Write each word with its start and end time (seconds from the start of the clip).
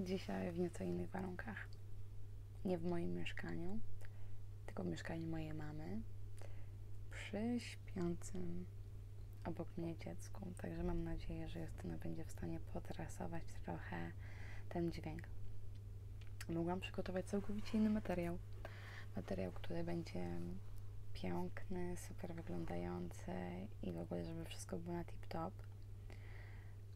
Dzisiaj 0.00 0.52
w 0.52 0.58
nieco 0.58 0.84
innych 0.84 1.10
warunkach. 1.10 1.68
Nie 2.64 2.78
w 2.78 2.84
moim 2.84 3.14
mieszkaniu, 3.14 3.78
tylko 4.66 4.82
w 4.82 4.86
mieszkaniu 4.86 5.26
mojej 5.26 5.54
mamy, 5.54 6.00
przy 7.10 7.60
śpiącym 7.60 8.64
obok 9.44 9.68
mnie 9.76 9.96
dziecku. 9.96 10.46
Także 10.62 10.82
mam 10.82 11.04
nadzieję, 11.04 11.48
że 11.48 11.60
Justyna 11.60 11.96
będzie 11.98 12.24
w 12.24 12.30
stanie 12.30 12.60
potrasować 12.72 13.42
trochę 13.64 14.12
ten 14.68 14.92
dźwięk. 14.92 15.22
Mogłam 16.48 16.80
przygotować 16.80 17.26
całkowicie 17.26 17.78
inny 17.78 17.90
materiał. 17.90 18.38
Materiał, 19.16 19.52
który 19.52 19.84
będzie 19.84 20.40
piękny, 21.14 21.96
super 21.96 22.34
wyglądający 22.34 23.32
i 23.82 23.92
w 23.92 23.98
ogóle, 23.98 24.24
żeby 24.24 24.44
wszystko 24.44 24.78
było 24.78 24.96
na 24.96 25.04
tip-top. 25.04 25.50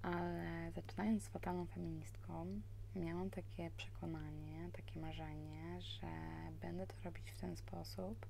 Ale 0.03 0.73
zaczynając 0.73 1.23
z 1.23 1.29
fatalną 1.29 1.67
feministką, 1.67 2.61
miałam 2.97 3.31
takie 3.31 3.71
przekonanie, 3.77 4.71
takie 4.73 5.01
marzenie, 5.01 5.81
że 5.81 6.07
będę 6.61 6.87
to 6.87 6.95
robić 7.05 7.31
w 7.31 7.39
ten 7.39 7.57
sposób, 7.57 8.27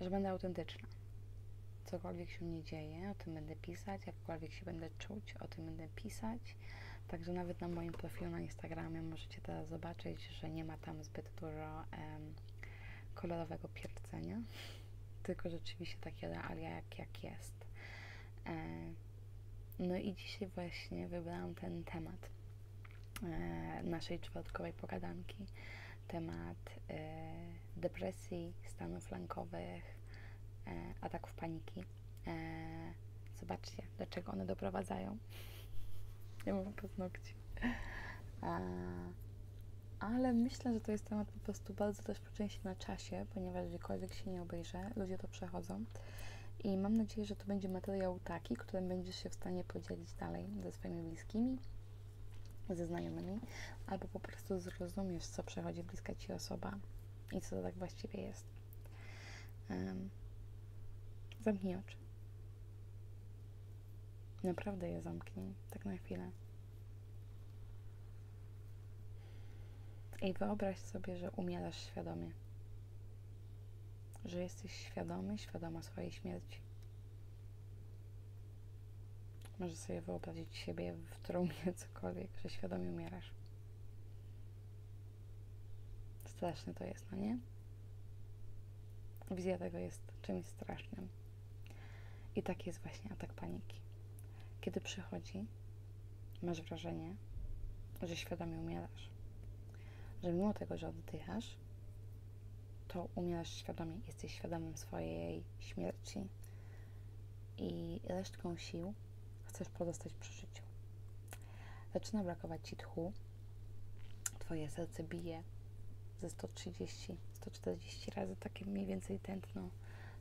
że 0.00 0.10
będę 0.10 0.30
autentyczna. 0.30 0.88
Cokolwiek 1.84 2.30
się 2.30 2.44
nie 2.44 2.62
dzieje, 2.62 3.10
o 3.10 3.14
tym 3.14 3.34
będę 3.34 3.56
pisać, 3.56 4.06
jakkolwiek 4.06 4.52
się 4.52 4.64
będę 4.64 4.90
czuć, 4.98 5.34
o 5.40 5.48
tym 5.48 5.66
będę 5.66 5.88
pisać. 5.88 6.56
Także 7.08 7.32
nawet 7.32 7.60
na 7.60 7.68
moim 7.68 7.92
profilu 7.92 8.30
na 8.30 8.40
Instagramie 8.40 9.02
możecie 9.02 9.40
teraz 9.40 9.68
zobaczyć, 9.68 10.26
że 10.26 10.50
nie 10.50 10.64
ma 10.64 10.76
tam 10.76 11.04
zbyt 11.04 11.30
dużo 11.40 11.84
em, 11.90 12.34
kolorowego 13.14 13.68
pierdzenia, 13.68 14.42
tylko 15.22 15.50
rzeczywiście 15.50 15.98
takie 16.00 16.28
realia 16.28 16.70
jak, 16.70 16.98
jak 16.98 17.24
jest. 17.24 17.54
E, 18.46 18.52
no 19.78 19.96
i 19.96 20.14
dzisiaj 20.14 20.48
właśnie 20.48 21.08
wybrałam 21.08 21.54
ten 21.54 21.84
temat 21.84 22.30
naszej 23.82 24.20
czwartkowej 24.20 24.72
pogadanki. 24.72 25.46
Temat 26.08 26.78
e, 26.90 26.98
depresji, 27.76 28.54
stanów 28.66 29.10
lękowych, 29.10 29.84
e, 30.66 30.70
ataków 31.00 31.34
paniki. 31.34 31.84
E, 32.26 32.32
zobaczcie, 33.40 33.82
do 33.98 34.06
czego 34.06 34.32
one 34.32 34.46
doprowadzają. 34.46 35.18
Nie 36.46 36.52
mam 36.52 36.72
paznokci. 36.72 37.34
E, 38.42 38.60
ale 40.00 40.32
myślę, 40.32 40.74
że 40.74 40.80
to 40.80 40.92
jest 40.92 41.04
temat 41.04 41.30
po 41.30 41.40
prostu 41.40 41.74
bardzo 41.74 42.02
też 42.02 42.20
po 42.20 42.30
części 42.30 42.60
na 42.64 42.76
czasie, 42.76 43.26
ponieważ 43.34 43.68
gdziekolwiek 43.68 44.14
się 44.14 44.30
nie 44.30 44.42
obejrzę, 44.42 44.90
ludzie 44.96 45.18
to 45.18 45.28
przechodzą. 45.28 45.84
I 46.64 46.76
mam 46.76 46.96
nadzieję, 46.96 47.26
że 47.26 47.36
to 47.36 47.46
będzie 47.46 47.68
materiał 47.68 48.20
taki, 48.24 48.56
którym 48.56 48.88
będziesz 48.88 49.16
się 49.16 49.30
w 49.30 49.34
stanie 49.34 49.64
podzielić 49.64 50.12
dalej 50.12 50.46
ze 50.62 50.72
swoimi 50.72 51.02
bliskimi, 51.02 51.58
ze 52.70 52.86
znajomymi, 52.86 53.40
albo 53.86 54.08
po 54.08 54.20
prostu 54.20 54.60
zrozumiesz, 54.60 55.26
co 55.26 55.42
przechodzi 55.42 55.82
bliska 55.82 56.14
ci 56.14 56.32
osoba 56.32 56.78
i 57.32 57.40
co 57.40 57.56
to 57.56 57.62
tak 57.62 57.74
właściwie 57.74 58.22
jest. 58.22 58.46
Um, 59.70 60.10
zamknij 61.40 61.76
oczy. 61.76 61.96
Naprawdę 64.44 64.90
je 64.90 65.02
zamknij, 65.02 65.54
tak 65.70 65.84
na 65.84 65.96
chwilę. 65.96 66.30
I 70.22 70.32
wyobraź 70.32 70.78
sobie, 70.78 71.16
że 71.16 71.30
umierasz 71.30 71.76
świadomie. 71.76 72.30
Że 74.24 74.42
jesteś 74.42 74.72
świadomy, 74.72 75.38
świadoma 75.38 75.82
swojej 75.82 76.12
śmierci. 76.12 76.61
Możesz 79.62 79.78
sobie 79.78 80.00
wyobrazić 80.00 80.56
siebie 80.56 80.94
w 80.94 81.18
trumnie 81.26 81.72
cokolwiek, 81.76 82.30
że 82.42 82.50
świadomie 82.50 82.90
umierasz. 82.90 83.30
Straszne 86.24 86.74
to 86.74 86.84
jest, 86.84 87.06
no 87.12 87.18
nie? 87.18 87.38
Wizja 89.30 89.58
tego 89.58 89.78
jest 89.78 90.02
czymś 90.22 90.46
strasznym. 90.46 91.08
I 92.36 92.42
tak 92.42 92.66
jest 92.66 92.82
właśnie 92.82 93.12
atak 93.12 93.32
paniki. 93.32 93.80
Kiedy 94.60 94.80
przychodzi, 94.80 95.46
masz 96.42 96.62
wrażenie, 96.62 97.16
że 98.02 98.16
świadomie 98.16 98.58
umierasz. 98.58 99.10
Że 100.22 100.32
mimo 100.32 100.54
tego, 100.54 100.76
że 100.76 100.88
oddychasz, 100.88 101.56
to 102.88 103.08
umierasz 103.14 103.54
świadomie, 103.54 103.98
jesteś 104.06 104.34
świadomym 104.34 104.76
swojej 104.76 105.44
śmierci 105.58 106.28
i 107.58 108.00
resztką 108.04 108.56
sił 108.56 108.94
chcesz 109.52 109.68
pozostać 109.68 110.12
przy 110.14 110.32
życiu. 110.32 110.62
Zaczyna 111.94 112.24
brakować 112.24 112.68
ci 112.68 112.76
tchu, 112.76 113.12
twoje 114.38 114.70
serce 114.70 115.02
bije 115.02 115.42
ze 116.22 116.30
130, 116.30 117.16
140 117.34 118.10
razy 118.10 118.36
takie 118.36 118.64
mniej 118.64 118.86
więcej 118.86 119.18
tętno. 119.18 119.68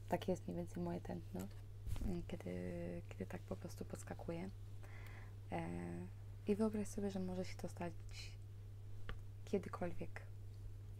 Takie 0.09 0.31
jest 0.31 0.47
mniej 0.47 0.58
więcej 0.58 0.84
moje 0.84 1.02
tętno, 1.02 1.47
kiedy, 2.28 2.52
kiedy 3.09 3.25
tak 3.25 3.41
po 3.41 3.56
prostu 3.56 3.86
podskakuje. 3.86 4.50
E, 5.52 5.68
I 6.47 6.56
wyobraź 6.56 6.88
sobie, 6.88 7.12
że 7.12 7.20
może 7.20 7.46
się 7.46 7.56
to 7.56 7.70
stać 7.70 7.94
kiedykolwiek. 9.46 10.22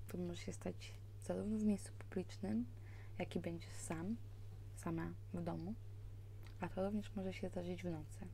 To 0.08 0.18
może 0.18 0.41
się 0.41 0.53
stać 0.53 0.94
zarówno 1.25 1.58
w 1.58 1.64
miejscu 1.64 1.91
publicznym, 2.00 2.66
jak 3.20 3.36
i 3.36 3.40
będziesz 3.40 3.74
sam, 3.74 4.16
sama 4.75 5.12
w 5.34 5.44
domu, 5.44 5.74
a 6.61 6.69
to 6.69 6.83
również 6.83 7.16
może 7.16 7.33
się 7.33 7.49
zdarzyć 7.49 7.83
w 7.83 7.89
nocy. 7.91 8.27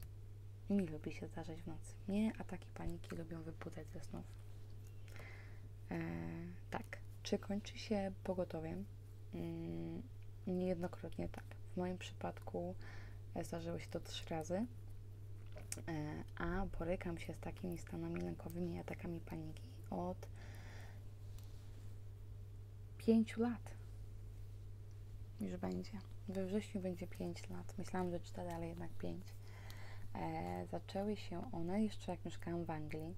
Mi 0.69 0.87
lubi 0.87 1.11
się 1.11 1.27
zdarzać 1.27 1.61
w 1.61 1.67
nocy. 1.67 1.93
Mnie 2.07 2.31
ataki 2.39 2.67
paniki 2.73 3.15
lubią 3.15 3.41
wybudzać 3.41 3.87
ze 3.87 4.01
snów. 4.01 4.25
E, 5.91 5.99
tak. 6.69 6.97
Czy 7.23 7.37
kończy 7.37 7.77
się 7.77 8.11
pogotowiem? 8.23 8.85
Mm, 9.33 10.01
niejednokrotnie 10.47 11.29
tak. 11.29 11.43
W 11.73 11.77
moim 11.77 11.97
przypadku 11.97 12.75
zdarzyło 13.43 13.79
się 13.79 13.87
to 13.87 13.99
trzy 13.99 14.29
razy, 14.29 14.65
e, 15.87 16.23
a 16.37 16.65
borykam 16.79 17.17
się 17.17 17.33
z 17.33 17.39
takimi 17.39 17.77
stanami 17.77 18.21
lękowymi 18.21 18.75
i 18.75 18.79
atakami 18.79 19.19
paniki 19.19 19.63
od 19.89 20.27
pięciu 22.97 23.41
lat. 23.41 23.71
Już 25.39 25.57
będzie. 25.57 26.16
We 26.29 26.45
wrześniu 26.45 26.81
będzie 26.81 27.07
5 27.07 27.49
lat. 27.49 27.73
Myślałam, 27.77 28.11
że 28.11 28.19
4, 28.19 28.51
ale 28.51 28.67
jednak 28.67 28.89
5. 28.91 29.25
E, 30.15 30.65
zaczęły 30.71 31.15
się 31.15 31.51
one 31.51 31.83
jeszcze 31.83 32.11
jak 32.11 32.25
mieszkałam 32.25 32.65
w 32.65 32.69
Anglii 32.69 33.15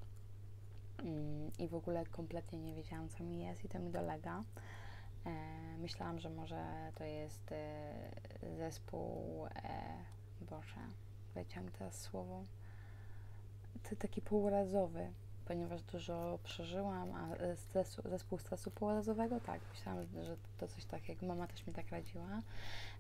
mm, 0.99 1.51
i 1.59 1.67
w 1.67 1.75
ogóle 1.75 2.05
kompletnie 2.05 2.59
nie 2.59 2.75
wiedziałam, 2.75 3.09
co 3.09 3.23
mi 3.23 3.39
jest 3.39 3.65
i 3.65 3.69
to 3.69 3.79
mi 3.79 3.91
dolega. 3.91 4.43
E, 5.25 5.31
myślałam, 5.77 6.19
że 6.19 6.29
może 6.29 6.91
to 6.95 7.03
jest 7.03 7.51
e, 7.51 7.93
zespół, 8.57 9.45
e, 9.45 10.05
Boże, 10.41 10.81
leciał 11.35 11.63
mi 11.63 11.71
teraz 11.71 12.01
słowo, 12.01 12.43
to 13.89 13.95
taki 13.95 14.21
półrazowy, 14.21 15.11
ponieważ 15.49 15.83
dużo 15.83 16.39
przeżyłam, 16.43 17.13
a 17.13 17.55
stresu, 17.55 18.01
zespół 18.05 18.39
stresu 18.39 18.71
półrazowego, 18.71 19.39
tak, 19.39 19.61
myślałam, 19.73 20.05
że 20.23 20.37
to 20.57 20.67
coś 20.67 20.85
takiego, 20.85 21.25
mama 21.25 21.47
też 21.47 21.67
mi 21.67 21.73
tak 21.73 21.89
radziła. 21.89 22.41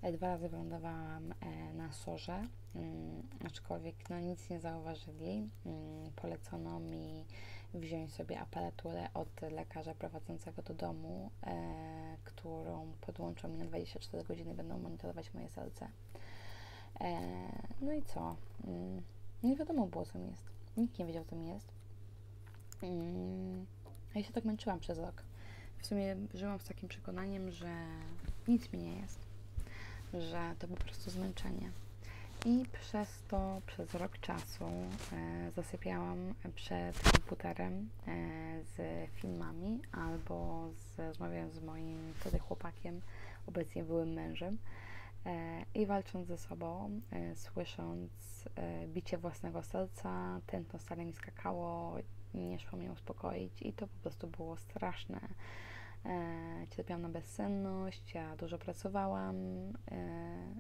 E, 0.01 0.11
dwa 0.11 0.27
razy 0.27 0.49
wylądowałam 0.49 1.31
e, 1.31 1.73
na 1.73 1.91
sorze, 1.91 2.47
mm, 2.75 3.23
aczkolwiek 3.45 4.09
no, 4.09 4.19
nic 4.19 4.49
nie 4.49 4.59
zauważyli. 4.59 5.49
Mm, 5.65 6.11
polecono 6.15 6.79
mi 6.79 7.25
wziąć 7.73 8.13
sobie 8.13 8.39
aparaturę 8.39 9.09
od 9.13 9.41
lekarza 9.41 9.93
prowadzącego 9.93 10.61
do 10.61 10.73
domu, 10.73 11.31
e, 11.43 12.17
którą 12.23 12.93
podłączą 13.01 13.47
mi 13.47 13.57
na 13.57 13.65
24 13.65 14.23
godziny, 14.23 14.53
będą 14.53 14.79
monitorować 14.79 15.33
moje 15.33 15.49
serce. 15.49 15.87
E, 17.01 17.19
no 17.81 17.93
i 17.93 18.03
co? 18.03 18.35
Mm, 18.67 19.01
nie 19.43 19.55
wiadomo 19.55 19.87
było, 19.87 20.05
co 20.05 20.19
mi 20.19 20.31
jest. 20.31 20.49
Nikt 20.77 20.99
nie 20.99 21.05
wiedział, 21.05 21.25
co 21.25 21.35
mi 21.35 21.47
jest. 21.47 21.78
Mm, 22.83 23.65
ja 24.15 24.23
się 24.23 24.33
tak 24.33 24.45
męczyłam 24.45 24.79
przez 24.79 24.97
rok. 24.97 25.23
W 25.77 25.85
sumie 25.85 26.15
żyłam 26.33 26.59
z 26.59 26.63
takim 26.63 26.89
przekonaniem, 26.89 27.51
że 27.51 27.69
nic 28.47 28.73
mi 28.73 28.79
nie 28.79 28.99
jest, 28.99 29.19
że 30.13 30.55
to 30.59 30.67
po 30.67 30.75
prostu 30.75 31.11
zmęczenie. 31.11 31.71
I 32.45 32.65
przez 32.81 33.23
to, 33.27 33.61
przez 33.67 33.93
rok 33.93 34.19
czasu 34.19 34.65
e, 34.65 35.51
zasypiałam 35.55 36.33
przed 36.55 36.99
komputerem 36.99 37.89
e, 38.07 38.11
z 38.63 39.09
filmami 39.11 39.81
albo 39.91 40.69
z, 40.73 40.99
rozmawiając 40.99 41.53
z 41.53 41.61
moim 41.61 42.13
wtedy 42.19 42.39
chłopakiem, 42.39 43.01
obecnie 43.47 43.83
byłym 43.83 44.13
mężem 44.13 44.57
i 45.73 45.85
walcząc 45.85 46.27
ze 46.27 46.37
sobą, 46.37 47.01
e, 47.11 47.35
słysząc 47.35 48.11
e, 48.55 48.87
bicie 48.87 49.17
własnego 49.17 49.63
serca, 49.63 50.41
tętno 50.45 50.79
stale 50.79 51.05
mi 51.05 51.13
skakało, 51.13 51.97
nie 52.33 52.59
szło 52.59 52.79
mnie 52.79 52.91
uspokoić 52.91 53.61
i 53.61 53.73
to 53.73 53.87
po 53.87 53.97
prostu 54.01 54.27
było 54.27 54.57
straszne. 54.57 55.19
E, 56.05 56.67
cierpiałam 56.69 57.01
na 57.01 57.09
bezsenność, 57.09 58.13
ja 58.13 58.35
dużo 58.35 58.57
pracowałam. 58.57 59.35
E, 59.91 60.01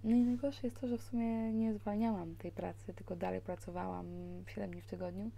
no 0.03 0.15
i 0.15 0.23
najgorsze 0.23 0.67
jest 0.67 0.81
to, 0.81 0.87
że 0.87 0.97
w 0.97 1.03
sumie 1.03 1.53
nie 1.53 1.73
zwalniałam 1.73 2.35
tej 2.35 2.51
pracy, 2.51 2.93
tylko 2.93 3.15
dalej 3.15 3.41
pracowałam 3.41 4.05
7 4.47 4.71
dni 4.71 4.81
w 4.81 4.87
tygodniu. 4.87 5.31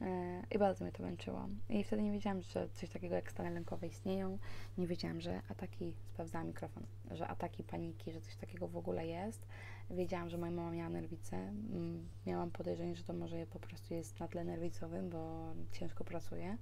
E, 0.00 0.42
I 0.50 0.58
bardzo 0.58 0.84
mnie 0.84 0.92
to 0.92 1.02
męczyło. 1.02 1.48
I 1.68 1.84
wtedy 1.84 2.02
nie 2.02 2.12
wiedziałam, 2.12 2.42
że 2.42 2.68
coś 2.68 2.90
takiego 2.90 3.14
jak 3.14 3.30
stany 3.30 3.50
lękowe 3.50 3.86
istnieją. 3.86 4.38
Nie 4.78 4.86
wiedziałam, 4.86 5.20
że 5.20 5.40
ataki, 5.48 5.94
sprawdzałam 6.12 6.46
mikrofon, 6.46 6.82
że 7.10 7.28
ataki 7.28 7.64
paniki, 7.64 8.12
że 8.12 8.20
coś 8.20 8.36
takiego 8.36 8.68
w 8.68 8.76
ogóle 8.76 9.06
jest. 9.06 9.46
Wiedziałam, 9.90 10.30
że 10.30 10.38
moja 10.38 10.52
mama 10.52 10.70
miała 10.70 10.90
nerwicę. 10.90 11.36
Mm, 11.36 12.08
miałam 12.26 12.50
podejrzenie, 12.50 12.96
że 12.96 13.04
to 13.04 13.12
może 13.12 13.46
po 13.46 13.58
prostu 13.58 13.94
jest 13.94 14.20
na 14.20 14.28
tle 14.28 14.44
nerwicowym, 14.44 15.10
bo 15.10 15.52
ciężko 15.72 16.04
pracuje. 16.04 16.56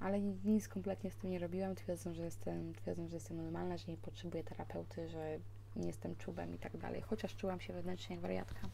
Ale 0.00 0.20
nic 0.20 0.68
kompletnie 0.68 1.10
z 1.10 1.16
tym 1.16 1.30
nie 1.30 1.38
robiłam, 1.38 1.74
twierdząc, 1.74 2.16
że 2.16 2.24
jestem, 2.24 2.74
twierdząc, 2.74 3.10
że 3.10 3.16
jestem 3.16 3.36
normalna, 3.36 3.76
że 3.76 3.92
nie 3.92 3.96
potrzebuję 3.96 4.44
terapeuty, 4.44 5.08
że 5.08 5.38
nie 5.76 5.86
jestem 5.86 6.16
czubem 6.16 6.54
i 6.54 6.58
tak 6.58 6.76
dalej. 6.76 7.00
Chociaż 7.00 7.36
czułam 7.36 7.60
się 7.60 7.72
wewnętrznie 7.72 8.16
jak 8.16 8.22
wariatka, 8.22 8.68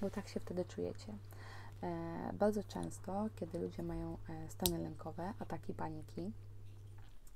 bo 0.00 0.10
tak 0.10 0.28
się 0.28 0.40
wtedy 0.40 0.64
czujecie. 0.64 1.12
E, 1.82 2.32
bardzo 2.32 2.64
często, 2.64 3.28
kiedy 3.36 3.58
ludzie 3.58 3.82
mają 3.82 4.16
e, 4.28 4.48
stany 4.48 4.78
lękowe, 4.78 5.32
ataki 5.38 5.74
paniki, 5.74 6.32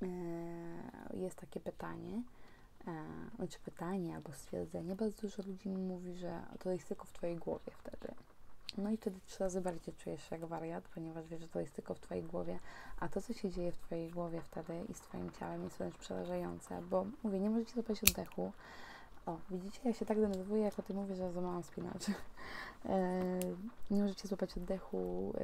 e, 0.02 0.06
jest 1.16 1.36
takie 1.36 1.60
pytanie, 1.60 2.22
znaczy 3.36 3.58
pytanie 3.64 4.16
albo 4.16 4.32
stwierdzenie, 4.32 4.96
bardzo 4.96 5.22
dużo 5.22 5.42
ludzi 5.42 5.68
mi 5.68 5.82
mówi, 5.82 6.14
że 6.14 6.42
to 6.58 6.70
jest 6.70 6.88
tylko 6.88 7.04
w 7.04 7.12
Twojej 7.12 7.36
głowie 7.36 7.72
wtedy. 7.78 8.14
No 8.78 8.90
i 8.90 8.96
wtedy 8.96 9.20
trzy 9.26 9.38
razy 9.40 9.60
bardziej 9.60 9.94
czujesz 9.94 10.28
się 10.28 10.36
jak 10.36 10.44
wariat, 10.44 10.84
ponieważ 10.94 11.28
wiesz, 11.28 11.40
że 11.40 11.48
to 11.48 11.60
jest 11.60 11.74
tylko 11.74 11.94
w 11.94 12.00
Twojej 12.00 12.24
głowie, 12.24 12.58
a 13.00 13.08
to, 13.08 13.22
co 13.22 13.32
się 13.32 13.50
dzieje 13.50 13.72
w 13.72 13.78
Twojej 13.78 14.10
głowie 14.10 14.40
wtedy 14.40 14.84
i 14.88 14.94
z 14.94 15.00
Twoim 15.00 15.30
ciałem 15.30 15.64
jest 15.64 15.78
wręcz 15.78 15.98
przerażające, 15.98 16.82
bo 16.82 17.06
mówię, 17.22 17.40
nie 17.40 17.50
możecie 17.50 17.74
zapaść 17.74 18.04
oddechu, 18.04 18.52
o, 19.26 19.36
widzicie, 19.50 19.80
ja 19.84 19.92
się 19.92 20.06
tak 20.06 20.20
denerwuję, 20.20 20.62
jak 20.62 20.78
o 20.78 20.82
tym 20.82 20.96
mówię, 20.96 21.14
że 21.14 21.32
spinaczy. 21.62 22.12
E, 22.12 22.14
nie 23.90 24.02
możecie 24.02 24.28
złapać 24.28 24.56
oddechu, 24.56 25.32
e, 25.38 25.42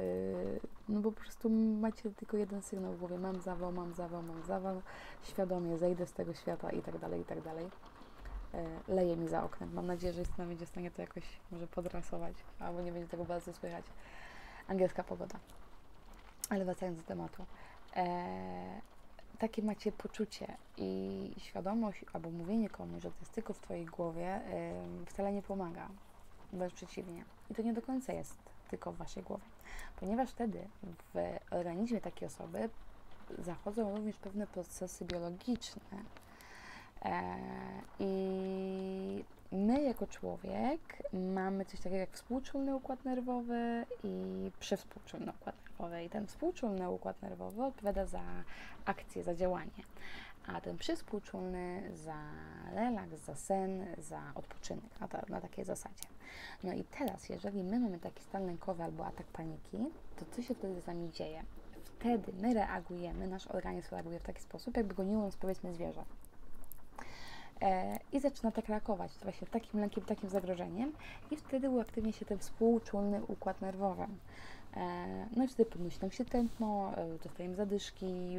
no 0.89 1.01
bo 1.01 1.11
po 1.11 1.21
prostu 1.21 1.49
macie 1.49 2.11
tylko 2.11 2.37
jeden 2.37 2.61
sygnał 2.61 2.93
w 2.93 2.99
głowie, 2.99 3.17
mam 3.17 3.41
zawał, 3.41 3.71
mam 3.71 3.93
zawał, 3.93 4.23
mam 4.23 4.43
zawał, 4.43 4.81
świadomie 5.23 5.77
zejdę 5.77 6.07
z 6.07 6.13
tego 6.13 6.33
świata 6.33 6.71
i 6.71 6.81
tak 6.81 6.97
dalej, 6.97 7.21
i 7.21 7.25
tak 7.25 7.41
dalej. 7.41 7.69
E, 8.53 8.65
leje 8.87 9.17
mi 9.17 9.27
za 9.27 9.43
oknem. 9.43 9.73
Mam 9.73 9.87
nadzieję, 9.87 10.13
że 10.13 10.19
Justyna 10.19 10.47
będzie 10.47 10.65
w 10.65 10.69
stanie 10.69 10.91
to 10.91 11.01
jakoś 11.01 11.23
może 11.51 11.67
podrasować, 11.67 12.35
albo 12.59 12.81
nie 12.81 12.91
będzie 12.91 13.07
tego 13.07 13.25
bardzo 13.25 13.53
słychać. 13.53 13.85
Angielska 14.67 15.03
pogoda. 15.03 15.39
Ale 16.49 16.65
wracając 16.65 16.97
do 16.97 17.03
tematu. 17.03 17.45
E, 17.95 18.81
takie 19.39 19.61
macie 19.61 19.91
poczucie 19.91 20.57
i 20.77 21.33
świadomość 21.37 22.05
albo 22.13 22.29
mówienie 22.29 22.69
komuś, 22.69 23.03
że 23.03 23.09
to 23.11 23.19
jest 23.19 23.31
tylko 23.31 23.53
w 23.53 23.59
Twojej 23.59 23.85
głowie, 23.85 24.41
wcale 25.05 25.33
nie 25.33 25.41
pomaga. 25.41 25.87
Wręcz 26.53 26.73
przeciwnie. 26.73 27.25
I 27.51 27.55
to 27.55 27.61
nie 27.61 27.73
do 27.73 27.81
końca 27.81 28.13
jest 28.13 28.37
tylko 28.69 28.91
w 28.91 28.97
Waszej 28.97 29.23
głowie. 29.23 29.43
Ponieważ 29.99 30.29
wtedy 30.29 30.67
w 31.13 31.37
organizmie 31.51 32.01
takiej 32.01 32.27
osoby 32.27 32.69
zachodzą 33.39 33.95
również 33.95 34.17
pewne 34.17 34.47
procesy 34.47 35.05
biologiczne. 35.05 35.81
E, 37.05 37.23
I 37.99 39.23
my 39.51 39.81
jako 39.81 40.07
człowiek 40.07 41.03
mamy 41.13 41.65
coś 41.65 41.79
takiego 41.79 41.95
jak 41.95 42.11
współczulny 42.11 42.75
układ 42.75 43.05
nerwowy 43.05 43.85
i 44.03 44.51
przywspółczulny 44.59 45.31
układ 45.41 45.55
nerwowy. 45.55 46.03
I 46.03 46.09
ten 46.09 46.27
współczulny 46.27 46.89
układ 46.89 47.21
nerwowy 47.21 47.63
odpowiada 47.63 48.05
za 48.05 48.23
akcję, 48.85 49.23
za 49.23 49.35
działanie, 49.35 49.83
a 50.47 50.61
ten 50.61 50.77
przywspółczulny 50.77 51.91
za 51.95 52.17
relaks, 52.73 53.25
za 53.25 53.35
sen, 53.35 53.85
za 53.97 54.21
odpoczynek, 54.35 54.99
na, 54.99 55.07
ta, 55.07 55.21
na 55.29 55.41
takiej 55.41 55.65
zasadzie. 55.65 56.03
No 56.63 56.73
i 56.73 56.83
teraz, 56.83 57.29
jeżeli 57.29 57.63
my 57.63 57.79
mamy 57.79 57.99
taki 57.99 58.23
stan 58.23 58.45
lękowy 58.45 58.83
albo 58.83 59.05
atak 59.05 59.27
paniki, 59.27 59.77
to 60.15 60.25
co 60.31 60.41
się 60.41 60.55
wtedy 60.55 60.81
z 60.81 60.87
nami 60.87 61.11
dzieje? 61.11 61.43
Wtedy 61.83 62.33
my 62.41 62.53
reagujemy, 62.53 63.27
nasz 63.27 63.47
organizm 63.47 63.87
reaguje 63.91 64.19
w 64.19 64.23
taki 64.23 64.41
sposób, 64.41 64.77
jakby 64.77 64.95
goniło 64.95 65.29
powiedzmy 65.39 65.73
zwierzę 65.73 66.03
E, 67.61 67.99
i 68.11 68.19
zaczyna 68.19 68.51
tak 68.51 68.67
reagować 68.67 69.11
właśnie 69.23 69.47
takim 69.47 69.79
lękiem, 69.79 70.03
takim 70.03 70.29
zagrożeniem 70.29 70.91
i 71.31 71.37
wtedy 71.37 71.69
uaktywnia 71.69 72.11
się 72.11 72.25
ten 72.25 72.39
współczulny 72.39 73.23
układ 73.27 73.61
nerwowy. 73.61 74.07
E, 74.75 75.27
no 75.35 75.43
i 75.43 75.47
wtedy 75.47 75.69
podnosi 75.69 76.01
nam 76.01 76.11
się 76.11 76.25
tętno, 76.25 76.93
e, 76.97 77.17
dostajemy 77.23 77.55
zadyszki, 77.55 78.35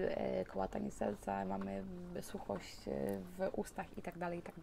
kołatanie 0.48 0.90
serca, 0.90 1.44
mamy 1.44 1.84
suchość 2.20 2.76
w 3.38 3.50
ustach 3.56 3.98
i 3.98 4.02
tak 4.02 4.18
dalej, 4.18 4.38
i 4.38 4.42
tak. 4.42 4.54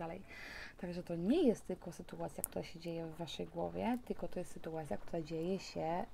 Także 0.81 1.03
to 1.03 1.15
nie 1.15 1.43
jest 1.43 1.67
tylko 1.67 1.91
sytuacja, 1.91 2.43
która 2.43 2.63
się 2.63 2.79
dzieje 2.79 3.05
w 3.05 3.17
Waszej 3.17 3.47
głowie, 3.47 3.97
tylko 4.05 4.27
to 4.27 4.39
jest 4.39 4.51
sytuacja, 4.51 4.97
która 4.97 5.21
dzieje 5.21 5.59
się, 5.59 6.05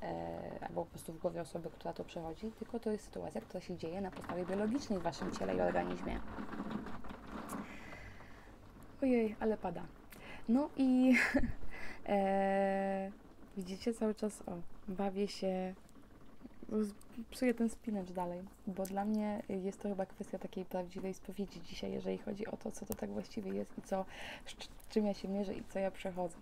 albo 0.61 0.85
po 0.85 0.91
prostu 0.91 1.13
w 1.13 1.19
głowie 1.19 1.41
osoby, 1.41 1.69
która 1.69 1.93
to 1.93 2.03
przechodzi, 2.03 2.51
tylko 2.51 2.79
to 2.79 2.91
jest 2.91 3.05
sytuacja, 3.05 3.41
która 3.41 3.61
się 3.61 3.77
dzieje 3.77 4.01
na 4.01 4.11
podstawie 4.11 4.45
biologicznej 4.45 4.99
w 4.99 5.01
Waszym 5.01 5.31
ciele 5.31 5.55
i 5.55 5.61
organizmie. 5.61 6.19
Ojej, 9.01 9.35
ale 9.39 9.57
pada. 9.57 9.83
No 10.49 10.69
i 10.77 11.15
e, 12.07 13.11
widzicie 13.57 13.93
cały 13.93 14.15
czas, 14.15 14.41
o, 14.41 14.74
bawię 14.87 15.27
się, 15.27 15.73
psuję 17.31 17.53
ten 17.53 17.69
spinacz 17.69 18.11
dalej, 18.11 18.41
bo 18.67 18.83
dla 18.83 19.05
mnie 19.05 19.41
jest 19.49 19.81
to 19.81 19.89
chyba 19.89 20.05
kwestia 20.05 20.39
takiej 20.39 20.65
prawdziwej 20.65 21.13
spowiedzi 21.13 21.61
dzisiaj, 21.61 21.91
jeżeli 21.91 22.17
chodzi 22.17 22.47
o 22.47 22.57
to, 22.57 22.71
co 22.71 22.85
to 22.85 22.93
tak 22.93 23.09
właściwie 23.09 23.53
jest 23.53 23.77
i 23.77 23.81
co, 23.81 24.05
z 24.45 24.87
czym 24.89 25.05
ja 25.05 25.13
się 25.13 25.27
mierzę 25.27 25.53
i 25.53 25.63
co 25.63 25.79
ja 25.79 25.91
przechodzę 25.91 26.35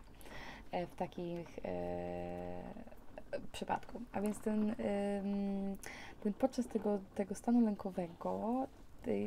e, 0.72 0.88
w 0.88 0.96
takich 0.96 1.60
e, 1.66 2.62
przypadku. 3.52 4.02
A 4.12 4.22
więc 4.22 4.40
ten, 4.40 4.76
ten 6.24 6.34
podczas 6.34 6.68
tego, 6.68 7.00
tego 7.16 7.36
stanu 7.36 7.62
lękowego 7.62 8.68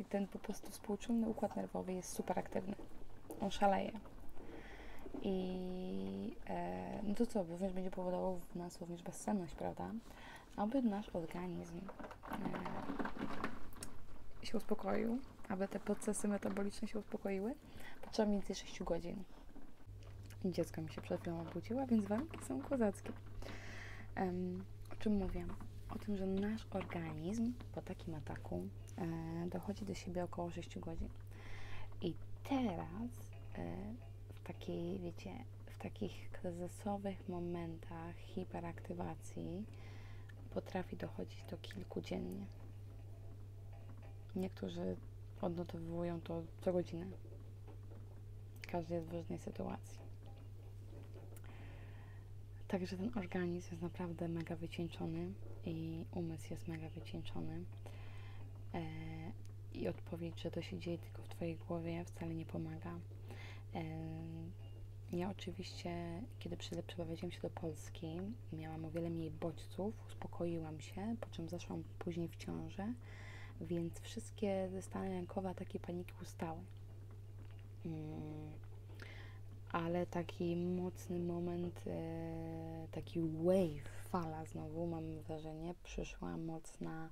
ten 0.09 0.27
po 0.27 0.39
prostu 0.39 0.71
współczulny 0.71 1.29
układ 1.29 1.57
nerwowy 1.57 1.93
jest 1.93 2.13
super 2.13 2.39
aktywny 2.39 2.75
on 3.41 3.51
szaleje. 3.51 3.93
I 5.23 6.37
e, 6.49 7.01
no 7.03 7.15
to 7.15 7.27
co, 7.27 7.43
również 7.43 7.73
będzie 7.73 7.91
powodował 7.91 8.39
w 8.39 8.55
nas 8.55 8.81
również 8.81 9.03
bezsenność, 9.03 9.55
prawda? 9.55 9.91
Aby 10.57 10.83
nasz 10.83 11.09
organizm 11.09 11.81
e, 14.43 14.47
się 14.47 14.57
uspokoił, 14.57 15.19
aby 15.49 15.69
te 15.69 15.81
procesy 15.81 16.29
metaboliczne 16.29 16.89
się 16.89 16.99
uspokoiły, 16.99 17.55
potrzeba 18.03 18.29
mniej 18.29 18.41
więcej 18.41 18.57
6 18.57 18.83
godzin. 18.83 19.23
Dziecko 20.45 20.83
mi 20.83 20.91
się 20.91 21.01
przed 21.01 21.21
chwilą 21.21 21.41
obudziło, 21.41 21.87
więc 21.87 22.07
warunki 22.07 22.45
są 22.45 22.63
kozackie. 22.63 23.13
Um, 24.17 24.65
o 24.93 24.97
czym 24.97 25.13
mówię? 25.17 25.47
O 25.91 25.99
tym, 25.99 26.17
że 26.17 26.27
nasz 26.27 26.67
organizm 26.71 27.53
po 27.73 27.83
takim 27.83 28.15
ataku 28.15 28.69
e, 28.99 29.49
dochodzi 29.49 29.85
do 29.85 29.95
siebie 29.95 30.25
około 30.25 30.51
6 30.51 30.79
godzin. 30.79 31.09
I 32.01 32.15
teraz 32.49 33.27
E, 33.59 33.63
takiej, 34.47 34.99
wiecie, 34.99 35.31
w 35.67 35.79
takich 35.79 36.31
kryzysowych 36.31 37.29
momentach 37.29 38.17
hiperaktywacji 38.17 39.65
potrafi 40.51 40.97
dochodzić 40.97 41.45
do 41.51 41.57
kilku 41.57 42.01
dziennie. 42.01 42.47
Niektórzy 44.37 44.97
odnotowują 45.41 46.21
to 46.21 46.43
co 46.61 46.73
godzinę. 46.73 47.07
Każdy 48.71 48.95
jest 48.95 49.07
w 49.07 49.13
różnej 49.13 49.39
sytuacji. 49.39 49.99
Także 52.69 52.97
ten 52.97 53.11
organizm 53.15 53.71
jest 53.71 53.83
naprawdę 53.83 54.29
mega 54.29 54.57
wycieńczony 54.57 55.33
i 55.65 56.05
umysł 56.11 56.47
jest 56.51 56.69
mega 56.69 56.89
wycieńczony. 56.89 57.65
E, 58.75 58.83
I 59.75 59.89
odpowiedź, 59.89 60.43
że 60.43 60.51
to 60.51 60.63
się 60.63 60.79
dzieje 60.79 60.99
tylko 60.99 61.23
w 61.23 61.29
Twojej 61.29 61.57
głowie, 61.57 62.05
wcale 62.05 62.35
nie 62.35 62.47
pomaga 62.47 62.99
ja 65.13 65.31
oczywiście, 65.31 66.23
kiedy 66.39 66.57
przeprowadziłam 66.57 67.33
się 67.33 67.41
do 67.41 67.51
Polski, 67.51 68.21
miałam 68.53 68.85
o 68.85 68.91
wiele 68.91 69.11
mniej 69.11 69.31
bodźców, 69.31 69.95
uspokoiłam 70.07 70.81
się, 70.81 71.17
po 71.21 71.31
czym 71.31 71.49
zaszłam 71.49 71.85
później 71.99 72.29
w 72.29 72.37
ciążę, 72.37 72.93
więc 73.61 74.01
wszystkie 74.01 74.69
stany 74.81 75.11
lękowe, 75.11 75.55
takie 75.55 75.81
paniki 75.81 76.13
ustały. 76.23 76.61
Mm, 77.87 78.53
ale 79.73 80.07
taki 80.07 80.57
mocny 80.57 81.19
moment, 81.19 81.81
e, 81.87 82.87
taki 82.93 83.21
wave, 83.21 84.09
fala 84.09 84.45
znowu, 84.45 84.87
mam 84.87 85.21
wrażenie, 85.21 85.75
przyszła 85.83 86.37
mocna 86.37 87.11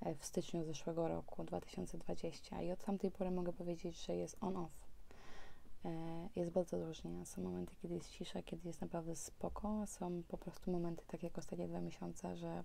e, 0.00 0.14
w 0.14 0.24
styczniu 0.24 0.64
zeszłego 0.64 1.08
roku, 1.08 1.44
2020 1.44 2.62
i 2.62 2.70
od 2.70 2.84
tamtej 2.84 3.10
pory 3.10 3.30
mogę 3.30 3.52
powiedzieć, 3.52 4.06
że 4.06 4.16
jest 4.16 4.36
on-off 4.40 4.87
jest 6.36 6.50
bardzo 6.50 6.84
różnie. 6.86 7.26
Są 7.26 7.42
momenty, 7.42 7.74
kiedy 7.82 7.94
jest 7.94 8.10
cisza, 8.10 8.42
kiedy 8.42 8.68
jest 8.68 8.80
naprawdę 8.80 9.16
spoko, 9.16 9.86
są 9.86 10.22
po 10.28 10.38
prostu 10.38 10.70
momenty, 10.70 11.04
tak 11.06 11.22
jak 11.22 11.38
ostatnie 11.38 11.68
dwa 11.68 11.80
miesiące, 11.80 12.36
że 12.36 12.64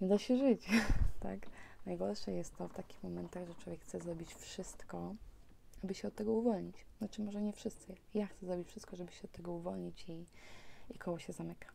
nie 0.00 0.08
da 0.08 0.18
się 0.18 0.36
żyć, 0.36 0.66
tak? 1.20 1.38
Najgorsze 1.86 2.32
jest 2.32 2.56
to 2.56 2.68
w 2.68 2.74
takich 2.74 3.02
momentach, 3.02 3.46
że 3.46 3.54
człowiek 3.54 3.80
chce 3.80 4.00
zrobić 4.00 4.34
wszystko, 4.34 5.14
aby 5.84 5.94
się 5.94 6.08
od 6.08 6.14
tego 6.14 6.32
uwolnić. 6.32 6.86
Znaczy, 6.98 7.22
może 7.22 7.42
nie 7.42 7.52
wszyscy. 7.52 7.94
Ja 8.14 8.26
chcę 8.26 8.46
zrobić 8.46 8.68
wszystko, 8.68 8.96
żeby 8.96 9.12
się 9.12 9.22
od 9.24 9.32
tego 9.32 9.52
uwolnić 9.52 10.08
i, 10.08 10.26
i 10.90 10.98
koło 10.98 11.18
się 11.18 11.32
zamyka. 11.32 11.68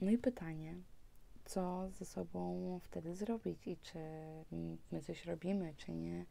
No 0.00 0.10
i 0.10 0.18
pytanie, 0.18 0.74
co 1.44 1.90
ze 1.90 2.04
sobą 2.04 2.80
wtedy 2.82 3.14
zrobić 3.14 3.66
i 3.66 3.76
czy 3.76 3.98
my 4.92 5.02
coś 5.02 5.24
robimy, 5.24 5.74
czy 5.76 5.92
nie. 5.92 6.24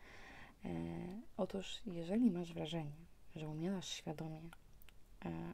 E, 0.66 0.70
otóż, 1.38 1.82
jeżeli 1.86 2.32
masz 2.32 2.54
wrażenie, 2.54 3.06
że 3.36 3.48
umierasz 3.48 3.88
świadomie, 3.88 4.42
e, 5.26 5.54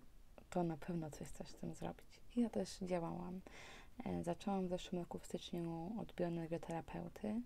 to 0.49 0.63
na 0.63 0.77
pewno 0.77 1.11
coś 1.11 1.27
chcesz 1.27 1.47
z 1.47 1.55
tym 1.55 1.73
zrobić. 1.73 2.21
Ja 2.35 2.49
też 2.49 2.77
działałam. 2.81 3.41
E, 4.05 4.23
zaczęłam 4.23 4.65
w 4.65 4.69
zeszłym 4.69 5.01
roku 5.01 5.19
w 5.19 5.25
styczniu 5.25 5.95
od 5.99 6.13
bioenergoterapeuty. 6.13 7.41